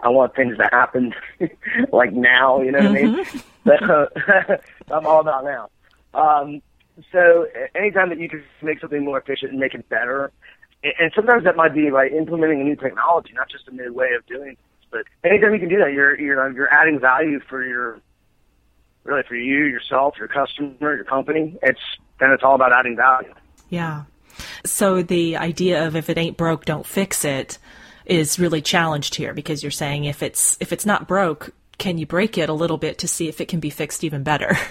I 0.00 0.08
want 0.08 0.34
things 0.34 0.56
to 0.58 0.68
happen 0.72 1.14
like 1.92 2.12
now. 2.12 2.60
You 2.60 2.72
know 2.72 2.78
what 2.78 2.92
mm-hmm. 2.92 3.14
I 3.14 3.14
mean? 3.16 3.24
Mm-hmm. 3.24 3.38
So, 3.64 4.08
I'm 4.92 5.06
all 5.06 5.20
about 5.20 5.44
now. 5.44 5.70
Um, 6.14 6.62
so 7.12 7.46
anytime 7.76 8.08
that 8.08 8.18
you 8.18 8.28
can 8.28 8.42
make 8.60 8.80
something 8.80 9.04
more 9.04 9.18
efficient 9.18 9.52
and 9.52 9.60
make 9.60 9.72
it 9.72 9.88
better, 9.88 10.32
and 10.82 11.12
sometimes 11.14 11.44
that 11.44 11.54
might 11.54 11.72
be 11.72 11.88
by 11.90 12.08
implementing 12.08 12.60
a 12.60 12.64
new 12.64 12.74
technology, 12.74 13.32
not 13.34 13.48
just 13.48 13.68
a 13.68 13.70
new 13.70 13.92
way 13.92 14.14
of 14.18 14.26
doing 14.26 14.56
things. 14.56 14.58
But 14.90 15.04
anytime 15.24 15.54
you 15.54 15.60
can 15.60 15.68
do 15.68 15.78
that, 15.78 15.92
you're 15.92 16.18
you're 16.20 16.50
you're 16.52 16.72
adding 16.72 16.98
value 16.98 17.40
for 17.48 17.64
your 17.64 18.00
really 19.04 19.22
for 19.22 19.36
you, 19.36 19.64
yourself, 19.64 20.16
your 20.18 20.28
customer, 20.28 20.96
your 20.96 21.04
company. 21.04 21.56
It's 21.62 21.80
then 22.20 22.30
it's 22.30 22.42
all 22.42 22.54
about 22.54 22.72
adding 22.72 22.96
value. 22.96 23.32
Yeah, 23.70 24.04
so 24.64 25.02
the 25.02 25.36
idea 25.36 25.86
of 25.86 25.96
if 25.96 26.08
it 26.08 26.18
ain't 26.18 26.36
broke, 26.36 26.64
don't 26.64 26.86
fix 26.86 27.24
it 27.24 27.58
is 28.04 28.38
really 28.38 28.60
challenged 28.60 29.14
here 29.14 29.32
because 29.32 29.62
you're 29.62 29.70
saying 29.70 30.04
if 30.04 30.22
it's 30.22 30.56
if 30.60 30.72
it's 30.72 30.86
not 30.86 31.06
broke, 31.06 31.50
can 31.78 31.98
you 31.98 32.06
break 32.06 32.36
it 32.38 32.48
a 32.48 32.52
little 32.52 32.78
bit 32.78 32.98
to 32.98 33.08
see 33.08 33.28
if 33.28 33.40
it 33.40 33.48
can 33.48 33.60
be 33.60 33.70
fixed 33.70 34.04
even 34.04 34.22
better? 34.22 34.56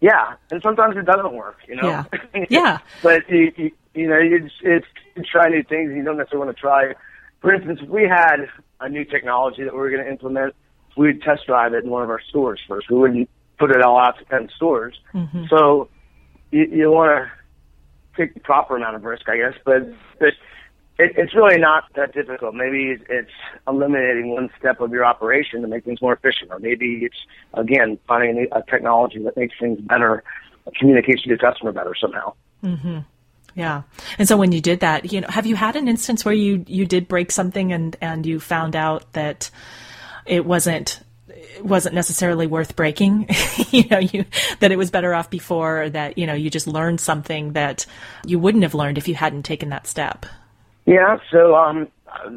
Yeah, 0.00 0.36
and 0.50 0.62
sometimes 0.62 0.96
it 0.96 1.04
doesn't 1.04 1.34
work, 1.34 1.58
you 1.68 1.76
know. 1.76 2.06
Yeah, 2.34 2.44
yeah. 2.50 2.78
but 3.02 3.28
you, 3.28 3.52
you, 3.56 3.70
you 3.94 4.08
know, 4.08 4.18
it's 4.18 4.54
it's 4.62 4.86
you 5.14 5.22
try 5.22 5.48
new 5.48 5.62
things. 5.62 5.92
You 5.94 6.02
don't 6.02 6.16
necessarily 6.16 6.46
want 6.46 6.56
to 6.56 6.60
try. 6.60 6.94
For 7.42 7.54
instance, 7.54 7.80
if 7.82 7.88
we 7.88 8.04
had 8.04 8.48
a 8.80 8.88
new 8.88 9.04
technology 9.04 9.62
that 9.62 9.72
we 9.74 9.78
were 9.78 9.90
going 9.90 10.02
to 10.02 10.10
implement, 10.10 10.54
we'd 10.96 11.20
test 11.22 11.46
drive 11.46 11.74
it 11.74 11.84
in 11.84 11.90
one 11.90 12.02
of 12.02 12.08
our 12.08 12.20
stores 12.20 12.60
first. 12.66 12.90
We 12.90 12.96
wouldn't 12.96 13.28
put 13.58 13.70
it 13.70 13.82
all 13.82 13.98
out 13.98 14.18
to 14.18 14.24
ten 14.24 14.48
stores. 14.56 14.98
Mm-hmm. 15.12 15.44
So 15.50 15.90
you, 16.50 16.64
you 16.64 16.90
want 16.90 17.10
to 17.10 17.30
take 18.20 18.34
the 18.34 18.40
proper 18.40 18.76
amount 18.76 18.96
of 18.96 19.04
risk, 19.04 19.28
I 19.28 19.36
guess. 19.36 19.54
But, 19.64 19.92
but 20.18 20.34
it, 20.98 21.12
it's 21.16 21.34
really 21.34 21.58
not 21.58 21.84
that 21.96 22.12
difficult. 22.12 22.54
Maybe 22.54 22.98
it's 23.08 23.30
eliminating 23.66 24.30
one 24.30 24.50
step 24.58 24.80
of 24.80 24.92
your 24.92 25.04
operation 25.04 25.62
to 25.62 25.68
make 25.68 25.84
things 25.84 26.02
more 26.02 26.12
efficient, 26.12 26.50
or 26.50 26.58
maybe 26.58 27.00
it's 27.04 27.16
again 27.54 27.98
finding 28.06 28.46
a, 28.52 28.62
technology 28.62 29.22
that 29.24 29.36
makes 29.36 29.54
things 29.58 29.80
better, 29.80 30.22
communication 30.78 31.30
to 31.30 31.36
the 31.36 31.40
customer 31.40 31.72
better 31.72 31.94
somehow. 31.98 32.34
Mm-hmm. 32.62 32.98
Yeah. 33.54 33.82
And 34.18 34.28
so 34.28 34.36
when 34.36 34.52
you 34.52 34.60
did 34.60 34.80
that, 34.80 35.12
you 35.12 35.20
know, 35.20 35.28
have 35.28 35.46
you 35.46 35.56
had 35.56 35.74
an 35.74 35.88
instance 35.88 36.24
where 36.24 36.34
you 36.34 36.64
you 36.68 36.86
did 36.86 37.08
break 37.08 37.32
something 37.32 37.72
and 37.72 37.96
and 38.00 38.24
you 38.24 38.38
found 38.38 38.76
out 38.76 39.12
that 39.14 39.50
it 40.26 40.44
wasn't 40.44 41.00
wasn't 41.60 41.94
necessarily 41.94 42.46
worth 42.46 42.76
breaking. 42.76 43.28
you 43.70 43.84
know, 43.88 43.98
you 43.98 44.24
that 44.60 44.72
it 44.72 44.76
was 44.76 44.90
better 44.90 45.14
off 45.14 45.30
before. 45.30 45.88
That 45.90 46.18
you 46.18 46.26
know, 46.26 46.34
you 46.34 46.50
just 46.50 46.66
learned 46.66 47.00
something 47.00 47.52
that 47.52 47.86
you 48.26 48.38
wouldn't 48.38 48.62
have 48.62 48.74
learned 48.74 48.98
if 48.98 49.08
you 49.08 49.14
hadn't 49.14 49.42
taken 49.42 49.70
that 49.70 49.86
step. 49.86 50.26
Yeah. 50.86 51.18
So 51.30 51.54
um, 51.54 51.88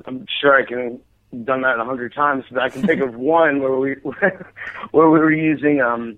I'm 0.05 0.25
sure 0.39 0.55
I 0.55 0.65
can 0.65 0.99
done 1.43 1.61
that 1.61 1.79
a 1.79 1.85
hundred 1.85 2.13
times, 2.13 2.45
but 2.51 2.61
I 2.61 2.69
can 2.69 2.83
think 2.83 3.01
of 3.01 3.15
one 3.15 3.61
where 3.61 3.77
we 3.77 3.93
where 4.91 5.09
we 5.09 5.19
were 5.19 5.31
using 5.31 5.81
um 5.81 6.17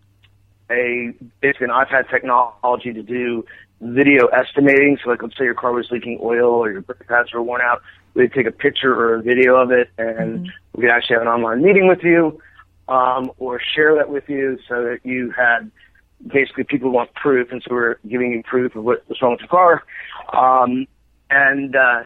a 0.69 1.13
basically 1.41 1.65
an 1.65 1.71
iPad 1.71 2.09
technology 2.09 2.91
to 2.93 3.03
do 3.03 3.45
video 3.81 4.27
estimating. 4.27 4.97
So 5.03 5.09
like 5.09 5.21
let's 5.21 5.37
say 5.37 5.45
your 5.45 5.53
car 5.53 5.71
was 5.71 5.89
leaking 5.91 6.19
oil 6.21 6.49
or 6.49 6.71
your 6.71 6.81
brake 6.81 7.07
pads 7.07 7.33
were 7.33 7.41
worn 7.41 7.61
out. 7.61 7.81
We'd 8.13 8.33
take 8.33 8.47
a 8.47 8.51
picture 8.51 8.93
or 8.93 9.15
a 9.15 9.21
video 9.21 9.55
of 9.55 9.71
it 9.71 9.89
and 9.97 10.39
mm-hmm. 10.39 10.45
we 10.73 10.81
could 10.81 10.91
actually 10.91 11.15
have 11.15 11.23
an 11.23 11.27
online 11.27 11.61
meeting 11.61 11.87
with 11.87 12.03
you 12.03 12.41
um, 12.87 13.31
or 13.37 13.59
share 13.59 13.95
that 13.95 14.09
with 14.09 14.27
you 14.27 14.57
so 14.67 14.83
that 14.83 14.99
you 15.03 15.31
had 15.31 15.71
basically 16.25 16.63
people 16.63 16.91
want 16.91 17.13
proof, 17.13 17.51
and 17.51 17.61
so 17.67 17.73
we're 17.73 17.95
giving 18.07 18.31
you 18.31 18.43
proof 18.43 18.75
of 18.75 18.83
what 18.83 19.07
was 19.07 19.21
wrong 19.21 19.31
with 19.31 19.41
the 19.41 19.47
car. 19.47 19.83
Um, 20.33 20.87
and 21.29 21.75
uh, 21.75 22.03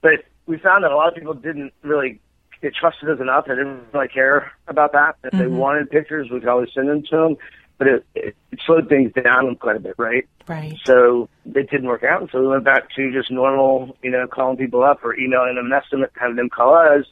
but 0.00 0.24
we 0.46 0.58
found 0.58 0.84
that 0.84 0.92
a 0.92 0.96
lot 0.96 1.08
of 1.08 1.14
people 1.14 1.34
didn't 1.34 1.72
really 1.82 2.20
they 2.60 2.70
trusted 2.70 3.08
us 3.08 3.20
enough. 3.20 3.46
They 3.46 3.54
didn't 3.54 3.82
really 3.92 4.08
care 4.08 4.52
about 4.66 4.92
that. 4.92 5.16
If 5.24 5.32
mm-hmm. 5.32 5.38
they 5.38 5.46
wanted 5.46 5.90
pictures, 5.90 6.28
we 6.30 6.40
could 6.40 6.48
always 6.48 6.70
send 6.74 6.88
them 6.88 7.02
to 7.10 7.16
them. 7.16 7.36
but 7.78 7.86
it, 7.86 8.06
it, 8.14 8.36
it 8.50 8.58
slowed 8.66 8.88
things 8.88 9.12
down 9.12 9.54
quite 9.56 9.76
a 9.76 9.80
bit, 9.80 9.94
right? 9.96 10.26
Right. 10.48 10.76
So 10.84 11.28
it 11.46 11.70
didn't 11.70 11.86
work 11.86 12.02
out, 12.02 12.22
and 12.22 12.30
so 12.30 12.40
we 12.40 12.48
went 12.48 12.64
back 12.64 12.90
to 12.96 13.12
just 13.12 13.30
normal, 13.30 13.96
you 14.02 14.10
know, 14.10 14.26
calling 14.26 14.56
people 14.56 14.82
up 14.82 15.04
or 15.04 15.14
emailing 15.14 15.54
them 15.54 15.66
an 15.66 15.72
estimate, 15.72 16.10
having 16.14 16.36
them 16.36 16.48
call 16.48 16.74
us, 16.74 17.04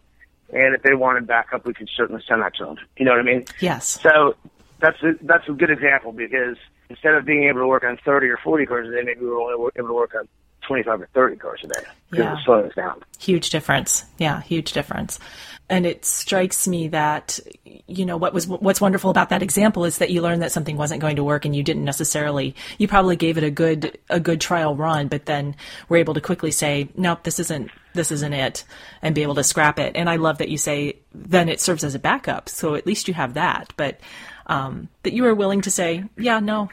and 0.52 0.74
if 0.74 0.82
they 0.82 0.94
wanted 0.94 1.26
backup, 1.26 1.66
we 1.66 1.74
could 1.74 1.88
certainly 1.96 2.22
send 2.26 2.42
that 2.42 2.54
to 2.56 2.64
them. 2.64 2.76
You 2.96 3.04
know 3.04 3.12
what 3.12 3.20
I 3.20 3.24
mean? 3.24 3.44
Yes. 3.60 4.00
So 4.00 4.36
that's 4.80 5.02
a, 5.02 5.12
that's 5.22 5.48
a 5.48 5.52
good 5.52 5.70
example 5.70 6.12
because 6.12 6.56
instead 6.88 7.14
of 7.14 7.24
being 7.24 7.44
able 7.44 7.60
to 7.60 7.66
work 7.66 7.84
on 7.84 7.98
30 8.04 8.28
or 8.28 8.38
40 8.38 8.66
cars 8.66 8.88
a 8.88 8.92
day, 8.92 9.02
maybe 9.02 9.20
we 9.20 9.28
were 9.28 9.40
only 9.40 9.70
able 9.76 9.88
to 9.88 9.94
work 9.94 10.14
on 10.14 10.28
25 10.66 11.00
or 11.02 11.08
30 11.14 11.36
cars 11.36 11.60
a 11.64 11.68
day 11.68 11.80
Yeah. 12.12 12.34
it's 12.34 12.44
slowing 12.44 12.66
us 12.66 12.74
down. 12.74 13.02
Huge 13.18 13.50
difference. 13.50 14.04
Yeah, 14.18 14.40
huge 14.42 14.72
difference. 14.72 15.18
And 15.68 15.84
it 15.84 16.04
strikes 16.04 16.68
me 16.68 16.88
that 16.88 17.40
you 17.88 18.04
know 18.06 18.16
what 18.16 18.32
was 18.32 18.46
what's 18.46 18.80
wonderful 18.80 19.10
about 19.10 19.30
that 19.30 19.42
example 19.42 19.84
is 19.84 19.98
that 19.98 20.10
you 20.10 20.20
learned 20.22 20.42
that 20.42 20.52
something 20.52 20.76
wasn't 20.76 21.00
going 21.00 21.16
to 21.16 21.24
work 21.24 21.44
and 21.44 21.54
you 21.56 21.62
didn't 21.62 21.84
necessarily 21.84 22.54
you 22.78 22.86
probably 22.88 23.16
gave 23.16 23.36
it 23.38 23.44
a 23.44 23.50
good 23.50 23.96
a 24.10 24.18
good 24.20 24.40
trial 24.40 24.74
run 24.76 25.06
but 25.08 25.26
then 25.26 25.54
were 25.88 25.96
able 25.96 26.14
to 26.14 26.20
quickly 26.20 26.50
say 26.50 26.88
nope 26.96 27.22
this 27.24 27.38
isn't 27.40 27.70
this 27.94 28.10
isn't 28.12 28.32
it 28.32 28.64
and 29.02 29.14
be 29.14 29.22
able 29.22 29.34
to 29.36 29.44
scrap 29.44 29.78
it 29.78 29.92
and 29.96 30.08
I 30.10 30.16
love 30.16 30.38
that 30.38 30.48
you 30.48 30.58
say 30.58 30.98
then 31.14 31.48
it 31.48 31.60
serves 31.60 31.84
as 31.84 31.94
a 31.94 32.00
backup 32.00 32.48
so 32.48 32.74
at 32.74 32.86
least 32.86 33.06
you 33.08 33.14
have 33.14 33.34
that 33.34 33.72
but 33.76 33.98
um, 34.46 34.88
that 35.02 35.12
you 35.12 35.24
were 35.24 35.34
willing 35.34 35.60
to 35.62 35.70
say, 35.70 36.04
yeah, 36.16 36.38
no, 36.40 36.68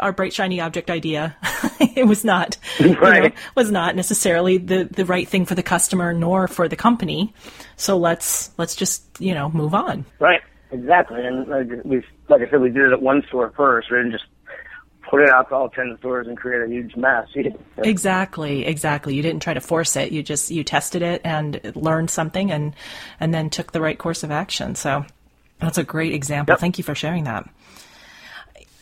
our 0.00 0.12
bright 0.12 0.32
shiny 0.32 0.60
object 0.60 0.90
idea, 0.90 1.36
it 1.80 2.06
was 2.06 2.24
not, 2.24 2.56
you 2.78 2.94
know, 2.94 3.00
Right. 3.00 3.34
was 3.54 3.70
not 3.70 3.94
necessarily 3.96 4.58
the, 4.58 4.84
the 4.84 5.04
right 5.04 5.28
thing 5.28 5.44
for 5.44 5.54
the 5.54 5.62
customer 5.62 6.12
nor 6.12 6.48
for 6.48 6.68
the 6.68 6.76
company. 6.76 7.34
So 7.76 7.96
let's 7.98 8.50
let's 8.58 8.74
just 8.74 9.04
you 9.20 9.34
know 9.34 9.50
move 9.50 9.74
on. 9.74 10.04
Right. 10.18 10.40
Exactly. 10.70 11.24
And 11.24 11.48
like 11.48 11.84
we, 11.84 12.02
like 12.28 12.42
I 12.42 12.50
said, 12.50 12.60
we 12.60 12.70
did 12.70 12.82
it 12.84 12.92
at 12.92 13.02
one 13.02 13.22
store 13.28 13.52
first. 13.56 13.90
We 13.90 13.96
didn't 13.98 14.12
just 14.12 14.24
put 15.08 15.22
it 15.22 15.30
out 15.30 15.48
to 15.48 15.54
all 15.54 15.70
10 15.70 15.96
stores 15.98 16.26
and 16.26 16.36
create 16.36 16.62
a 16.62 16.68
huge 16.70 16.94
mess. 16.94 17.26
Exactly, 17.78 18.66
exactly. 18.66 19.14
You 19.14 19.22
didn't 19.22 19.42
try 19.42 19.54
to 19.54 19.60
force 19.60 19.96
it. 19.96 20.12
You 20.12 20.22
just 20.22 20.50
you 20.50 20.62
tested 20.64 21.00
it 21.02 21.22
and 21.24 21.60
learned 21.74 22.10
something 22.10 22.50
and 22.52 22.74
and 23.18 23.32
then 23.32 23.48
took 23.48 23.72
the 23.72 23.80
right 23.80 23.98
course 23.98 24.22
of 24.22 24.30
action. 24.30 24.74
So 24.74 25.06
that's 25.60 25.78
a 25.78 25.84
great 25.84 26.14
example. 26.14 26.52
Yep. 26.52 26.60
Thank 26.60 26.78
you 26.78 26.84
for 26.84 26.94
sharing 26.94 27.24
that. 27.24 27.48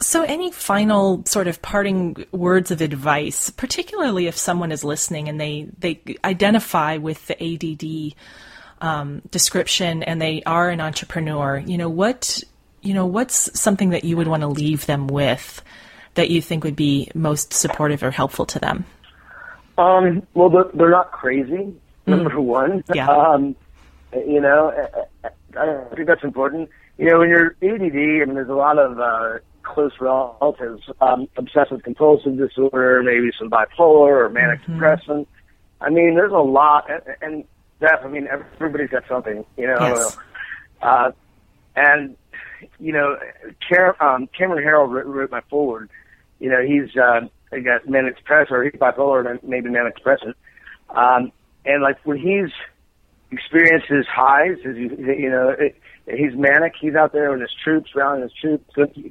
So, 0.00 0.22
any 0.22 0.50
final 0.50 1.24
sort 1.24 1.48
of 1.48 1.62
parting 1.62 2.26
words 2.30 2.70
of 2.70 2.82
advice, 2.82 3.48
particularly 3.48 4.26
if 4.26 4.36
someone 4.36 4.70
is 4.70 4.84
listening 4.84 5.28
and 5.28 5.40
they 5.40 5.68
they 5.78 6.00
identify 6.22 6.98
with 6.98 7.26
the 7.26 7.42
ADD 7.42 8.14
um, 8.86 9.22
description 9.30 10.02
and 10.02 10.20
they 10.20 10.42
are 10.44 10.68
an 10.68 10.80
entrepreneur, 10.82 11.58
you 11.58 11.78
know 11.78 11.88
what 11.88 12.44
you 12.82 12.92
know 12.92 13.06
what's 13.06 13.58
something 13.58 13.90
that 13.90 14.04
you 14.04 14.18
would 14.18 14.28
want 14.28 14.42
to 14.42 14.48
leave 14.48 14.84
them 14.84 15.06
with 15.06 15.62
that 16.14 16.30
you 16.30 16.42
think 16.42 16.64
would 16.64 16.76
be 16.76 17.08
most 17.14 17.52
supportive 17.54 18.02
or 18.02 18.10
helpful 18.10 18.44
to 18.46 18.58
them? 18.58 18.84
Um, 19.78 20.26
well, 20.34 20.50
they're, 20.50 20.70
they're 20.74 20.90
not 20.90 21.12
crazy. 21.12 21.74
Number 22.06 22.40
one. 22.40 22.84
Yeah. 22.92 23.06
Um, 23.16 23.56
you 24.14 24.40
know, 24.40 24.72
I, 25.58 25.94
think 25.94 26.06
that's 26.06 26.24
important. 26.24 26.70
You 26.98 27.06
know, 27.10 27.18
when 27.18 27.28
you're 27.28 27.56
ADD, 27.62 28.22
I 28.22 28.24
mean, 28.24 28.34
there's 28.34 28.48
a 28.48 28.54
lot 28.54 28.78
of 28.78 28.98
uh, 28.98 29.38
close 29.62 29.92
relatives, 30.00 30.82
um, 31.00 31.28
obsessive 31.36 31.82
compulsive 31.82 32.36
disorder, 32.36 33.02
maybe 33.02 33.30
some 33.38 33.50
bipolar 33.50 34.24
or 34.24 34.28
manic 34.28 34.64
depression. 34.64 35.26
I 35.80 35.90
mean, 35.90 36.14
there's 36.14 36.32
a 36.32 36.36
lot, 36.36 36.90
and, 36.90 37.02
and 37.20 37.44
that 37.80 38.00
I 38.02 38.08
mean, 38.08 38.28
everybody's 38.28 38.90
got 38.90 39.04
something. 39.08 39.44
You 39.56 39.66
know, 39.66 39.78
Yes. 39.80 40.18
uh, 40.82 41.10
and 41.74 42.16
you 42.80 42.92
know, 42.92 43.18
Car- 43.68 43.96
um, 44.02 44.28
Cameron 44.36 44.64
Herold 44.64 44.90
wrote, 44.90 45.06
wrote 45.06 45.30
my 45.30 45.42
forward. 45.50 45.90
You 46.38 46.50
know, 46.50 46.62
he's 46.62 46.96
uh, 46.96 47.28
he 47.52 47.60
got 47.60 47.88
manic 47.88 48.16
depression 48.16 48.54
or 48.54 48.64
he's 48.64 48.72
bipolar 48.72 49.28
and 49.30 49.42
maybe 49.42 49.68
manic 49.68 49.96
depression. 49.96 50.34
Um, 50.90 51.32
and 51.64 51.82
like 51.82 51.98
when 52.04 52.16
he's 52.16 52.50
experienced 53.30 53.88
his 53.88 54.06
highs, 54.06 54.58
his, 54.62 54.76
you 54.76 55.30
know, 55.30 55.50
it, 55.50 55.76
he's 56.06 56.34
manic. 56.34 56.74
He's 56.80 56.94
out 56.94 57.12
there 57.12 57.30
with 57.30 57.40
his 57.40 57.54
troops, 57.62 57.90
rallying 57.94 58.22
his 58.22 58.32
troops, 58.32 58.64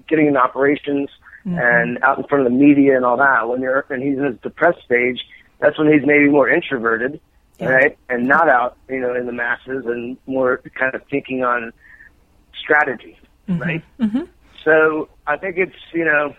getting 0.08 0.28
in 0.28 0.38
operations, 0.38 1.10
mm-hmm. 1.46 1.58
and 1.58 2.04
out 2.04 2.18
in 2.18 2.24
front 2.26 2.46
of 2.46 2.52
the 2.52 2.58
media 2.58 2.96
and 2.96 3.06
all 3.06 3.18
that. 3.18 3.48
When 3.48 3.62
you're 3.62 3.86
and 3.90 4.02
he's 4.02 4.18
in 4.18 4.26
his 4.26 4.40
depressed 4.42 4.84
stage, 4.84 5.20
that's 5.60 5.78
when 5.78 5.92
he's 5.92 6.06
maybe 6.06 6.30
more 6.30 6.50
introverted, 6.50 7.20
Yeah. 7.60 7.70
right, 7.70 7.98
and 8.10 8.28
not 8.28 8.50
out, 8.50 8.78
you 8.90 9.00
know, 9.00 9.16
in 9.16 9.26
the 9.26 9.34
masses 9.34 9.86
and 9.86 10.18
more 10.26 10.62
kind 10.74 10.96
of 10.96 11.02
thinking 11.10 11.44
on 11.44 11.74
strategy, 12.60 13.18
mm-hmm. 13.48 13.62
right. 13.62 13.84
Mm-hmm. 14.00 14.24
So 14.64 15.10
I 15.28 15.38
think 15.38 15.58
it's 15.58 15.76
you 15.94 16.06
know, 16.06 16.36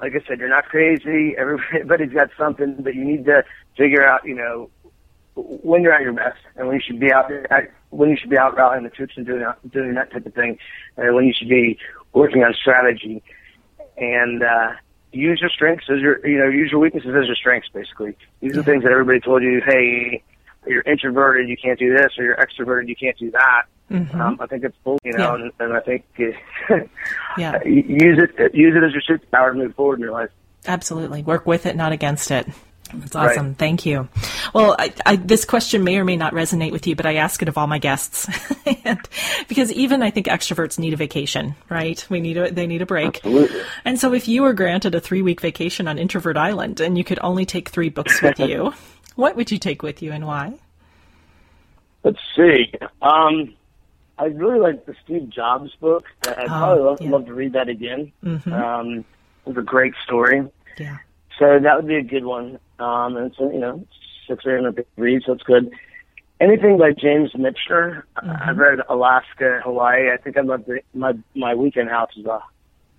like 0.00 0.12
I 0.14 0.26
said, 0.26 0.38
you're 0.38 0.48
not 0.48 0.66
crazy. 0.66 1.34
Everybody's 1.38 2.12
got 2.12 2.30
something, 2.38 2.76
but 2.80 2.94
you 2.94 3.04
need 3.04 3.24
to 3.26 3.44
figure 3.76 4.06
out, 4.06 4.24
you 4.24 4.34
know, 4.34 4.70
when 5.36 5.82
you're 5.82 5.92
at 5.92 6.02
your 6.02 6.12
best 6.12 6.38
and 6.56 6.66
when 6.66 6.76
you 6.76 6.82
should 6.84 6.98
be 6.98 7.12
out 7.12 7.28
there, 7.28 7.72
when 7.90 8.08
you 8.10 8.16
should 8.16 8.30
be 8.30 8.38
out 8.38 8.56
rallying 8.56 8.84
the 8.84 8.90
troops 8.90 9.14
and 9.16 9.26
doing 9.26 9.40
that, 9.40 9.70
doing 9.70 9.94
that 9.94 10.10
type 10.10 10.26
of 10.26 10.34
thing, 10.34 10.58
and 10.96 11.14
when 11.14 11.24
you 11.26 11.32
should 11.36 11.48
be 11.48 11.78
working 12.12 12.42
on 12.42 12.54
strategy 12.54 13.22
and 13.98 14.42
uh, 14.42 14.72
use 15.12 15.40
your 15.40 15.50
strengths 15.50 15.84
as 15.90 16.00
your, 16.00 16.26
you 16.26 16.38
know, 16.38 16.48
use 16.48 16.70
your 16.70 16.80
weaknesses 16.80 17.10
as 17.18 17.26
your 17.26 17.36
strengths. 17.36 17.68
Basically, 17.72 18.16
these 18.40 18.52
are 18.52 18.56
the 18.56 18.62
things 18.64 18.82
that 18.82 18.92
everybody 18.92 19.20
told 19.20 19.42
you. 19.42 19.60
Hey, 19.64 20.22
you're 20.66 20.82
introverted, 20.82 21.48
you 21.48 21.56
can't 21.56 21.78
do 21.78 21.94
this, 21.94 22.12
or 22.18 22.24
you're 22.24 22.36
extroverted, 22.36 22.88
you 22.88 22.96
can't 22.96 23.16
do 23.18 23.30
that. 23.30 23.62
Um, 23.88 24.36
I 24.40 24.46
think 24.46 24.64
it's 24.64 24.76
bull, 24.82 24.98
you 25.04 25.12
know, 25.12 25.36
Yeah. 25.36 25.42
and, 25.44 25.52
and 25.60 25.72
I 25.74 25.80
think 25.80 26.04
Yeah. 27.38 27.62
use 27.64 28.18
it 28.18 28.54
use 28.54 28.74
it 28.76 28.82
as 28.82 28.92
your 28.92 29.02
superpower 29.18 29.52
to 29.52 29.58
move 29.58 29.74
forward 29.76 29.96
in 30.00 30.00
your 30.00 30.10
life. 30.12 30.30
Absolutely. 30.66 31.22
Work 31.22 31.46
with 31.46 31.66
it, 31.66 31.76
not 31.76 31.92
against 31.92 32.32
it. 32.32 32.48
That's 33.00 33.14
Right. 33.14 33.30
awesome. 33.30 33.54
Thank 33.54 33.86
you. 33.86 34.08
Well, 34.54 34.76
I, 34.78 34.92
I, 35.04 35.16
this 35.16 35.44
question 35.44 35.84
may 35.84 35.98
or 35.98 36.04
may 36.04 36.16
not 36.16 36.32
resonate 36.32 36.72
with 36.72 36.86
you, 36.86 36.96
but 36.96 37.06
I 37.06 37.16
ask 37.16 37.42
it 37.42 37.48
of 37.48 37.58
all 37.58 37.66
my 37.66 37.78
guests, 37.78 38.28
and 38.84 38.98
because 39.48 39.72
even 39.72 40.02
I 40.02 40.10
think 40.10 40.26
extroverts 40.26 40.78
need 40.78 40.92
a 40.92 40.96
vacation, 40.96 41.54
right? 41.68 42.04
We 42.08 42.20
need 42.20 42.36
a 42.36 42.50
they 42.50 42.66
need 42.66 42.82
a 42.82 42.86
break. 42.86 43.16
Absolutely. 43.16 43.60
And 43.84 43.98
so, 43.98 44.12
if 44.12 44.28
you 44.28 44.42
were 44.42 44.52
granted 44.52 44.94
a 44.94 45.00
three 45.00 45.22
week 45.22 45.40
vacation 45.40 45.88
on 45.88 45.98
Introvert 45.98 46.36
Island 46.36 46.80
and 46.80 46.96
you 46.96 47.04
could 47.04 47.18
only 47.22 47.44
take 47.44 47.68
three 47.68 47.88
books 47.88 48.20
with 48.22 48.38
you, 48.40 48.72
what 49.16 49.36
would 49.36 49.50
you 49.50 49.58
take 49.58 49.82
with 49.82 50.02
you 50.02 50.12
and 50.12 50.26
why? 50.26 50.54
Let's 52.04 52.20
see. 52.36 52.72
Um, 53.02 53.54
I 54.18 54.26
really 54.26 54.60
like 54.60 54.86
the 54.86 54.94
Steve 55.04 55.28
Jobs 55.28 55.74
book. 55.80 56.04
I'd 56.26 56.46
probably 56.46 56.84
love, 56.84 57.00
yeah. 57.00 57.10
love 57.10 57.26
to 57.26 57.34
read 57.34 57.52
that 57.54 57.68
again. 57.68 58.12
Um, 58.24 59.04
it 59.44 59.48
was 59.48 59.56
a 59.56 59.62
great 59.62 59.92
story. 60.04 60.48
Yeah. 60.78 60.98
So 61.38 61.58
that 61.62 61.76
would 61.76 61.86
be 61.86 61.96
a 61.96 62.02
good 62.02 62.24
one. 62.24 62.58
Um, 62.78 63.16
and 63.16 63.34
so, 63.36 63.50
you 63.50 63.58
know, 63.58 63.86
six 64.28 64.44
or 64.46 64.58
eight 64.68 64.74
big 64.74 64.86
read, 64.96 65.22
so 65.24 65.32
it's 65.32 65.42
good. 65.42 65.70
Anything 66.40 66.78
by 66.78 66.92
James 66.92 67.32
Michener. 67.32 68.02
I- 68.16 68.50
I've 68.50 68.58
read 68.58 68.80
Alaska, 68.88 69.60
Hawaii. 69.64 70.10
I 70.12 70.16
think 70.18 70.36
I'd 70.36 70.46
love 70.46 70.66
to, 70.66 70.80
my, 70.94 71.14
my 71.34 71.54
weekend 71.54 71.88
house 71.88 72.10
is 72.16 72.26
uh, 72.26 72.40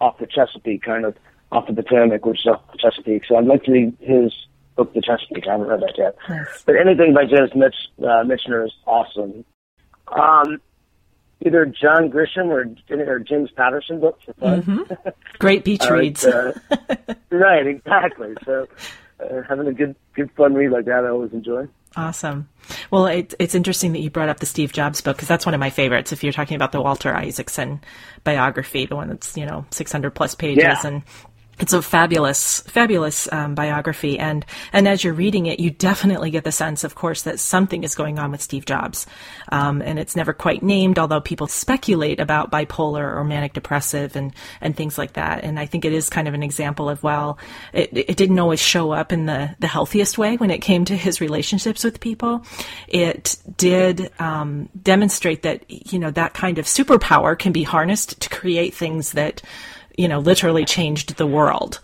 off 0.02 0.18
the 0.20 0.26
Chesapeake, 0.28 0.82
kind 0.84 1.06
of 1.06 1.16
off 1.52 1.68
the 1.68 1.74
Potomac, 1.74 2.26
which 2.26 2.40
is 2.40 2.48
off 2.48 2.62
the 2.72 2.78
Chesapeake. 2.78 3.26
So 3.26 3.36
I'd 3.38 3.46
like 3.46 3.64
to 3.66 3.72
read 3.72 3.96
his 4.00 4.34
book, 4.76 4.94
The 4.94 5.02
Chesapeake. 5.02 5.48
I 5.48 5.52
haven't 5.54 5.68
read 5.68 5.82
that 5.82 5.94
yet. 5.98 6.16
Nice. 6.30 6.64
But 6.66 6.76
anything 6.78 7.14
by 7.14 7.26
James 7.26 7.52
Mitch, 7.56 7.76
uh, 8.00 8.24
Michener 8.26 8.66
is 8.66 8.74
awesome. 8.86 9.46
Um, 10.08 10.60
either 11.46 11.66
John 11.66 12.10
Grisham 12.10 12.48
or, 12.48 12.66
or 13.12 13.20
James 13.20 13.50
Patterson 13.52 14.00
books 14.00 14.24
for 14.26 14.34
fun. 14.34 14.88
Great 15.40 15.64
beach 15.64 15.90
reads. 15.90 16.26
uh, 16.26 16.58
right, 17.30 17.66
exactly. 17.68 18.36
So 18.46 18.68
uh, 19.20 19.42
having 19.48 19.68
a 19.68 19.74
good, 19.74 19.96
good 20.16 20.32
fun 20.32 20.54
read 20.54 20.72
like 20.72 20.86
that, 20.86 21.04
I 21.06 21.10
always 21.10 21.34
enjoy. 21.34 21.68
Awesome. 21.96 22.48
Well, 22.92 23.08
it, 23.08 23.34
it's 23.40 23.56
interesting 23.56 23.94
that 23.94 24.00
you 24.00 24.10
brought 24.10 24.30
up 24.30 24.40
the 24.40 24.46
Steve 24.46 24.72
Jobs 24.74 25.02
book 25.02 25.16
because 25.18 25.28
that's 25.30 25.46
one 25.46 25.56
of 25.56 25.60
my 25.60 25.70
favorites. 25.72 26.12
If 26.12 26.24
you're 26.24 26.34
talking 26.34 26.56
about 26.56 26.72
the 26.72 26.82
Walter 26.82 27.14
Isaacson 27.16 27.82
biography, 28.24 28.86
the 28.86 28.96
one 28.96 29.08
that's 29.10 29.36
you 29.38 29.46
know 29.46 29.66
600 29.72 30.12
plus 30.12 30.36
pages, 30.36 30.64
Yeah. 30.64 30.86
and 30.86 31.02
it's 31.60 31.74
a 31.74 31.82
fabulous, 31.82 32.62
fabulous 32.62 33.32
um, 33.32 33.56
biography. 33.56 34.20
And 34.20 34.46
and 34.74 34.88
as 34.88 35.04
you're 35.04 35.14
reading 35.14 35.48
it, 35.48 35.60
you 35.60 35.72
definitely 35.72 36.30
get 36.30 36.44
the 36.44 36.52
sense, 36.52 36.84
of 36.84 36.96
course, 36.96 37.24
that 37.24 37.40
something 37.40 37.84
is 37.84 37.96
going 37.96 38.20
on 38.20 38.32
with 38.32 38.42
Steve 38.42 38.66
Jobs, 38.66 39.08
um, 39.52 39.82
and 39.82 39.98
it's 39.98 40.16
never 40.16 40.34
quite 40.34 40.62
named, 40.62 41.00
although 41.00 41.22
people 41.22 41.48
speculate 41.48 42.20
about 42.20 42.52
bipolar 42.52 43.16
or 43.16 43.24
manic 43.24 43.54
depressive 43.54 44.16
and 44.16 44.34
and 44.62 44.76
things 44.76 44.98
like 44.98 45.14
that. 45.14 45.44
And 45.44 45.60
I 45.60 45.66
think 45.66 45.86
it 45.86 45.94
is 45.94 46.10
kind 46.10 46.28
of 46.28 46.34
an 46.34 46.44
example 46.44 46.90
of 46.90 47.02
well, 47.02 47.40
it, 47.74 47.90
it 47.92 48.18
didn't 48.18 48.40
always 48.40 48.62
show 48.62 48.92
up 48.92 49.12
in 49.12 49.26
the 49.26 49.56
the 49.60 49.68
healthiest 49.68 50.18
way 50.18 50.38
when 50.38 50.52
it 50.52 50.60
came 50.60 50.86
to 50.86 50.96
his 50.96 51.22
relationships 51.22 51.84
with 51.84 52.00
people. 52.00 52.46
It 52.88 53.38
did 53.58 54.12
um, 54.20 54.70
demonstrate 54.82 55.42
that 55.42 55.64
you 55.68 55.98
know 55.98 56.12
that 56.12 56.34
kind 56.36 56.60
of 56.60 56.66
superpower 56.66 57.38
can 57.38 57.52
be 57.52 57.64
harnessed 57.64 58.20
to 58.22 58.30
create 58.30 58.76
things 58.76 59.14
that 59.14 59.42
you 59.98 60.08
know 60.08 60.20
literally 60.20 60.66
changed 60.66 61.18
the 61.18 61.28
world 61.28 61.80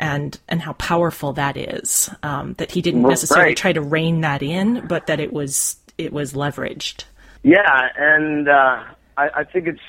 and 0.00 0.38
and 0.48 0.62
how 0.62 0.72
powerful 0.74 1.32
that 1.32 1.56
is 1.56 2.08
um, 2.22 2.54
that 2.54 2.70
he 2.70 2.80
didn't 2.82 3.06
necessarily 3.06 3.50
Right. 3.50 3.56
try 3.56 3.72
to 3.72 3.80
rein 3.82 4.20
that 4.20 4.42
in 4.42 4.86
but 4.86 5.06
that 5.06 5.18
it 5.20 5.32
was 5.32 5.76
it 5.98 6.12
was 6.12 6.34
leveraged 6.34 7.04
Yeah, 7.42 7.88
and 7.96 8.48
uh, 8.48 8.84
I, 9.16 9.28
I 9.40 9.44
think 9.44 9.66
it's 9.68 9.80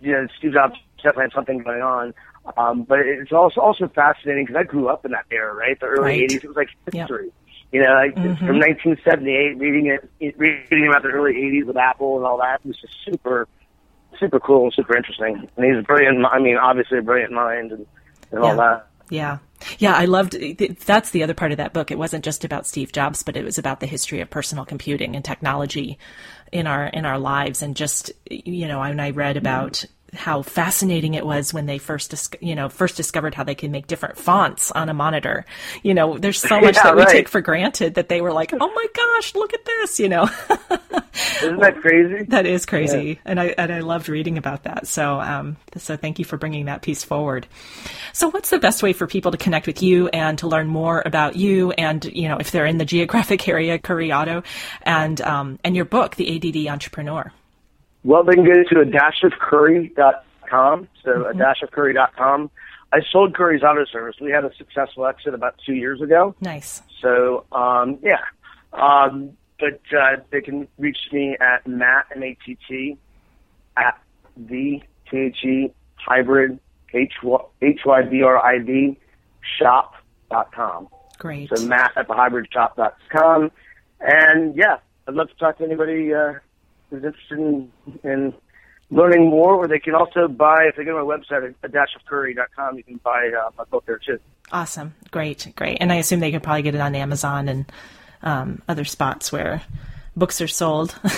you 0.00 0.12
know 0.12 0.26
Steve 0.38 0.52
Jobs 0.52 0.74
definitely 0.98 1.24
had 1.24 1.32
something 1.32 1.58
going 1.58 1.82
on. 1.82 2.14
Um, 2.56 2.84
but 2.84 3.00
it's 3.00 3.32
also 3.32 3.60
also 3.60 3.88
fascinating 3.88 4.46
because 4.46 4.58
I 4.58 4.62
grew 4.64 4.88
up 4.88 5.04
in 5.04 5.10
that 5.12 5.26
era, 5.30 5.54
right? 5.54 5.78
The 5.78 5.86
early 5.86 6.12
Right. 6.12 6.30
'80s. 6.30 6.44
It 6.44 6.48
was 6.48 6.56
like 6.56 6.68
history. 6.86 7.26
Yep. 7.26 7.32
You 7.72 7.82
know, 7.82 7.92
like 7.94 8.14
Mhm. 8.16 8.38
from 8.46 8.58
1978, 8.58 9.58
reading 9.58 9.86
it, 9.86 10.34
reading 10.38 10.88
about 10.88 11.02
the 11.02 11.10
early 11.10 11.34
'80s 11.34 11.66
with 11.66 11.76
Apple 11.76 12.16
and 12.16 12.24
all 12.24 12.38
that 12.38 12.64
was 12.64 12.76
just 12.80 12.94
super, 13.04 13.46
super 14.18 14.40
cool 14.40 14.64
and 14.64 14.72
super 14.74 14.96
interesting. 14.96 15.48
And 15.56 15.64
he's 15.64 15.78
a 15.78 15.82
brilliant. 15.82 16.24
I 16.26 16.38
mean, 16.38 16.56
obviously 16.56 16.98
a 16.98 17.02
brilliant 17.02 17.32
mind 17.32 17.72
and, 17.72 17.86
and 18.30 18.40
all 18.40 18.56
that. 18.56 18.86
Yeah. 19.10 19.38
Yeah, 19.78 19.94
I 19.94 20.04
loved 20.04 20.36
that's 20.86 21.10
the 21.10 21.24
other 21.24 21.34
part 21.34 21.50
of 21.50 21.56
that 21.56 21.72
book. 21.72 21.90
It 21.90 21.98
wasn't 21.98 22.24
just 22.24 22.44
about 22.44 22.66
Steve 22.66 22.92
Jobs, 22.92 23.24
but 23.24 23.36
it 23.36 23.44
was 23.44 23.58
about 23.58 23.80
the 23.80 23.86
history 23.86 24.20
of 24.20 24.30
personal 24.30 24.64
computing 24.64 25.16
and 25.16 25.24
technology 25.24 25.98
in 26.52 26.66
our 26.68 26.86
in 26.86 27.04
our 27.04 27.18
lives 27.18 27.60
and 27.62 27.74
just 27.74 28.12
you 28.30 28.68
know, 28.68 28.78
when 28.80 29.00
I 29.00 29.10
read 29.10 29.36
about 29.36 29.84
how 30.14 30.40
fascinating 30.42 31.14
it 31.14 31.26
was 31.26 31.52
when 31.52 31.66
they 31.66 31.76
first 31.76 32.10
dis- 32.10 32.30
you 32.40 32.54
know, 32.54 32.68
first 32.68 32.96
discovered 32.96 33.34
how 33.34 33.44
they 33.44 33.54
could 33.54 33.70
make 33.70 33.86
different 33.88 34.16
fonts 34.16 34.70
on 34.70 34.88
a 34.88 34.94
monitor. 34.94 35.44
You 35.82 35.92
know, 35.92 36.16
there's 36.18 36.40
so 36.40 36.60
much 36.60 36.76
Yeah, 36.76 36.84
that 36.84 36.96
we 36.96 37.02
right. 37.02 37.10
take 37.10 37.28
for 37.28 37.40
granted 37.40 37.94
that 37.94 38.08
they 38.08 38.20
were 38.20 38.32
like, 38.32 38.52
"Oh 38.52 38.72
my 38.72 38.86
gosh, 38.94 39.34
look 39.34 39.52
at 39.54 39.64
this," 39.64 39.98
you 39.98 40.08
know. 40.08 40.28
Isn't 41.42 41.60
that 41.60 41.80
crazy? 41.80 42.24
That 42.28 42.46
is 42.46 42.66
crazy, 42.66 43.20
and 43.24 43.40
I 43.40 43.46
and 43.58 43.72
I 43.72 43.80
loved 43.80 44.08
reading 44.08 44.38
about 44.38 44.64
that. 44.64 44.86
So 44.86 45.20
um, 45.20 45.56
so 45.76 45.96
thank 45.96 46.18
you 46.18 46.24
for 46.24 46.36
bringing 46.36 46.66
that 46.66 46.82
piece 46.82 47.04
forward. 47.04 47.46
So 48.12 48.28
what's 48.30 48.50
the 48.50 48.58
best 48.58 48.82
way 48.82 48.92
for 48.92 49.06
people 49.06 49.30
to 49.32 49.38
connect 49.38 49.66
with 49.66 49.82
you 49.82 50.08
and 50.08 50.38
to 50.38 50.46
learn 50.46 50.66
more 50.66 51.02
about 51.04 51.36
you 51.36 51.72
and 51.72 52.04
you 52.04 52.28
know 52.28 52.36
if 52.36 52.50
they're 52.50 52.66
in 52.66 52.78
the 52.78 52.84
geographic 52.84 53.48
area, 53.48 53.78
Curry 53.78 54.12
Auto, 54.12 54.42
and 54.82 55.20
um, 55.22 55.58
and 55.64 55.74
your 55.74 55.84
book, 55.84 56.16
The 56.16 56.36
ADD 56.36 56.70
Entrepreneur. 56.72 57.32
Well, 58.04 58.24
they 58.24 58.34
can 58.34 58.44
go 58.44 58.62
to 58.62 58.80
a 58.80 58.84
dash 58.84 59.22
of 59.22 59.32
curry.com. 59.32 60.88
So 61.04 61.26
a 61.26 61.34
dash 61.34 61.62
of 61.62 61.70
curry.com. 61.70 62.50
I 62.92 63.00
sold 63.10 63.34
Curry's 63.34 63.62
Auto 63.62 63.84
Service. 63.84 64.16
We 64.20 64.30
had 64.30 64.44
a 64.44 64.54
successful 64.56 65.06
exit 65.06 65.34
about 65.34 65.56
two 65.64 65.74
years 65.74 66.00
ago. 66.00 66.34
Nice. 66.40 66.82
So, 67.02 67.44
um, 67.52 67.98
yeah. 68.02 68.20
Um, 68.72 69.36
but 69.58 69.80
uh, 69.96 70.16
they 70.30 70.40
can 70.40 70.68
reach 70.78 70.98
me 71.12 71.36
at 71.40 71.66
Matt, 71.66 72.06
M-A-T-T, 72.14 72.96
at 73.76 74.00
the 74.36 74.80
T-H-E 75.10 75.72
hybrid, 75.96 76.58
H-Y-B-R-I-D, 76.94 78.98
shop 79.58 79.94
dot 80.30 80.52
com. 80.52 80.88
Great. 81.18 81.50
So 81.54 81.66
Matt 81.66 81.92
at 81.96 82.06
the 82.06 82.14
hybrid 82.14 82.48
shop 82.52 82.76
dot 82.76 82.96
com, 83.10 83.50
And 84.00 84.54
yeah, 84.56 84.78
I'd 85.06 85.14
love 85.14 85.28
to 85.28 85.34
talk 85.36 85.58
to 85.58 85.64
anybody 85.64 86.14
uh, 86.14 86.34
who's 86.90 87.04
interested 87.04 87.38
in, 87.38 87.72
in 88.04 88.34
learning 88.90 89.28
more, 89.28 89.54
or 89.54 89.68
they 89.68 89.78
can 89.78 89.94
also 89.94 90.28
buy, 90.28 90.64
if 90.68 90.76
they 90.76 90.84
go 90.84 90.98
to 90.98 91.04
my 91.04 91.16
website 91.16 91.54
at 91.62 91.72
dashofcurry.com, 91.72 92.76
you 92.76 92.84
can 92.84 92.96
buy 92.98 93.30
uh, 93.38 93.50
my 93.56 93.64
book 93.64 93.84
there 93.86 93.98
too. 93.98 94.18
Awesome. 94.52 94.94
Great. 95.10 95.52
Great. 95.56 95.78
And 95.80 95.92
I 95.92 95.96
assume 95.96 96.20
they 96.20 96.30
could 96.30 96.42
probably 96.42 96.62
get 96.62 96.74
it 96.74 96.80
on 96.80 96.94
Amazon 96.94 97.48
and 97.48 97.70
um, 98.22 98.62
other 98.68 98.84
spots 98.84 99.30
where 99.32 99.62
books 100.16 100.40
are 100.40 100.48
sold. 100.48 100.94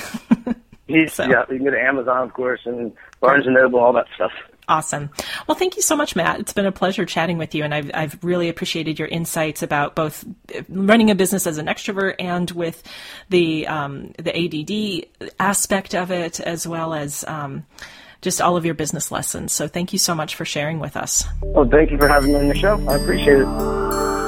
So- 1.08 1.22
Yeah, 1.24 1.44
you 1.48 1.56
can 1.58 1.64
go 1.64 1.70
to 1.70 1.80
Amazon, 1.80 2.24
of 2.24 2.32
course, 2.34 2.62
and 2.64 2.92
Barnes 3.20 3.46
and 3.46 3.54
Noble, 3.54 3.78
all 3.78 3.92
that 3.92 4.06
stuff. 4.16 4.32
Awesome. 4.66 5.10
Well, 5.46 5.56
thank 5.56 5.76
you 5.76 5.82
so 5.82 5.94
much, 5.96 6.16
Matt. 6.16 6.40
It's 6.40 6.52
been 6.52 6.66
a 6.66 6.72
pleasure 6.72 7.04
chatting 7.06 7.38
with 7.38 7.54
you, 7.54 7.62
and 7.62 7.72
I've, 7.72 7.90
I've 7.94 8.24
really 8.24 8.48
appreciated 8.48 8.98
your 8.98 9.06
insights 9.06 9.62
about 9.62 9.94
both 9.94 10.24
running 10.68 11.10
a 11.10 11.14
business 11.14 11.46
as 11.46 11.58
an 11.58 11.66
extrovert 11.66 12.16
and 12.18 12.50
with 12.50 12.82
the 13.28 13.66
um, 13.68 14.12
the 14.18 14.36
ADD 14.36 15.30
aspect 15.40 15.94
of 15.94 16.10
it, 16.10 16.40
as 16.40 16.66
well 16.68 16.92
as 16.94 17.24
um, 17.28 17.64
just 18.20 18.40
all 18.40 18.56
of 18.56 18.64
your 18.64 18.74
business 18.74 19.10
lessons. 19.12 19.52
So, 19.52 19.66
thank 19.68 19.92
you 19.92 19.98
so 19.98 20.14
much 20.14 20.34
for 20.36 20.44
sharing 20.44 20.78
with 20.78 20.96
us. 20.96 21.24
Well, 21.42 21.68
thank 21.68 21.90
you 21.90 21.98
for 21.98 22.06
having 22.08 22.32
me 22.32 22.38
on 22.38 22.48
the 22.48 22.54
show. 22.56 22.74
I 22.88 22.94
appreciate 22.96 23.40
it. 23.40 24.19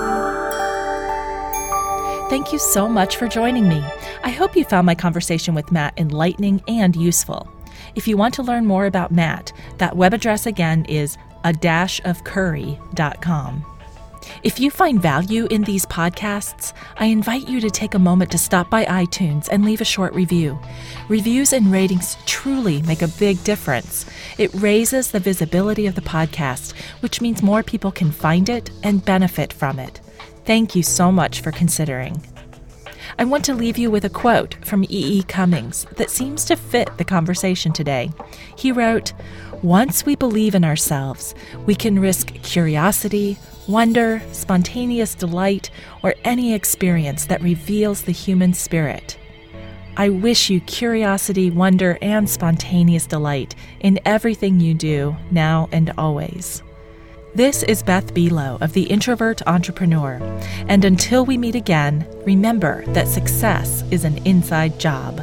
Thank 2.33 2.51
you 2.51 2.59
so 2.59 2.89
much 2.89 3.19
for 3.19 3.29
joining 3.29 3.69
me. 3.69 3.85
I 4.25 4.31
hope 4.31 4.57
you 4.57 4.65
found 4.65 4.87
my 4.87 4.95
conversation 4.95 5.55
with 5.55 5.71
Matt 5.71 5.93
enlightening 5.99 6.63
and 6.67 6.97
useful. 6.97 7.47
If 7.95 8.09
you 8.09 8.17
want 8.17 8.33
to 8.37 8.43
learn 8.43 8.65
more 8.65 8.87
about 8.87 9.13
Matt, 9.13 9.53
that 9.77 9.99
web 9.99 10.15
address 10.15 10.47
again 10.47 10.87
is 10.87 11.19
a 11.45 11.53
dash 11.53 12.01
of 12.07 12.25
curry.com. 12.25 13.67
If 14.43 14.59
you 14.59 14.71
find 14.71 15.03
value 15.03 15.47
in 15.51 15.65
these 15.65 15.85
podcasts, 15.85 16.73
I 16.97 17.05
invite 17.05 17.49
you 17.49 17.61
to 17.61 17.69
take 17.69 17.93
a 17.93 17.99
moment 17.99 18.31
to 18.31 18.39
stop 18.39 18.71
by 18.71 18.87
iTunes 18.87 19.49
and 19.51 19.63
leave 19.63 19.83
a 19.83 19.85
short 19.85 20.15
review. 20.15 20.59
Reviews 21.11 21.53
and 21.53 21.71
ratings 21.71 22.17
truly 22.25 22.81
make 22.83 23.03
a 23.03 23.09
big 23.09 23.45
difference. 23.45 24.07
It 24.39 24.55
raises 24.55 25.11
the 25.11 25.21
visibility 25.21 25.87
of 25.87 25.97
the 25.97 26.01
podcast, 26.01 26.73
which 27.01 27.21
means 27.21 27.43
more 27.43 27.63
people 27.63 27.93
can 27.93 28.11
find 28.11 28.49
it 28.49 28.71
and 28.83 29.05
benefit 29.05 29.53
from 29.53 29.79
it. 29.79 30.01
Thank 30.45 30.75
you 30.75 30.83
so 30.83 31.13
much 31.13 31.41
for 31.41 31.53
considering. 31.53 32.21
I 33.19 33.25
want 33.25 33.45
to 33.45 33.55
leave 33.55 33.79
you 33.79 33.91
with 33.91 34.05
a 34.05 34.11
quote 34.11 34.57
from 34.65 34.85
E. 34.85 34.87
E. 35.19 35.23
Cummings 35.23 35.87
that 35.97 36.11
seems 36.11 36.45
to 36.47 36.57
fit 36.57 36.97
the 36.99 37.05
conversation 37.05 37.73
today. 37.73 38.11
He 38.57 38.73
wrote, 38.73 39.13
Once 39.63 40.05
we 40.05 40.17
believe 40.17 40.55
in 40.55 40.65
ourselves, 40.65 41.35
we 41.67 41.75
can 41.75 42.01
risk 42.01 42.35
curiosity, 42.43 43.39
wonder, 43.69 44.23
spontaneous 44.33 45.15
delight, 45.15 45.71
or 46.03 46.15
any 46.25 46.55
experience 46.55 47.27
that 47.27 47.43
reveals 47.43 48.03
the 48.03 48.13
human 48.13 48.55
spirit. 48.55 49.19
I 49.97 50.09
wish 50.09 50.49
you 50.49 50.61
curiosity, 50.61 51.51
wonder, 51.51 51.99
and 52.01 52.29
spontaneous 52.29 53.07
delight 53.07 53.55
in 53.81 54.01
everything 54.07 54.59
you 54.59 54.75
do, 54.75 55.15
now 55.31 55.69
and 55.71 55.93
always. 55.99 56.63
This 57.35 57.63
is 57.63 57.83
Beth 57.83 58.13
Buelow 58.13 58.61
of 58.61 58.75
The 58.75 58.83
Introvert 58.83 59.41
Entrepreneur. 59.47 60.21
And 60.69 60.85
until 60.85 61.25
we 61.25 61.39
meet 61.39 61.55
again, 61.55 62.07
remember 62.27 62.85
that 62.89 63.09
success 63.09 63.83
is 63.91 64.05
an 64.05 64.19
inside 64.27 64.79
job. 64.79 65.23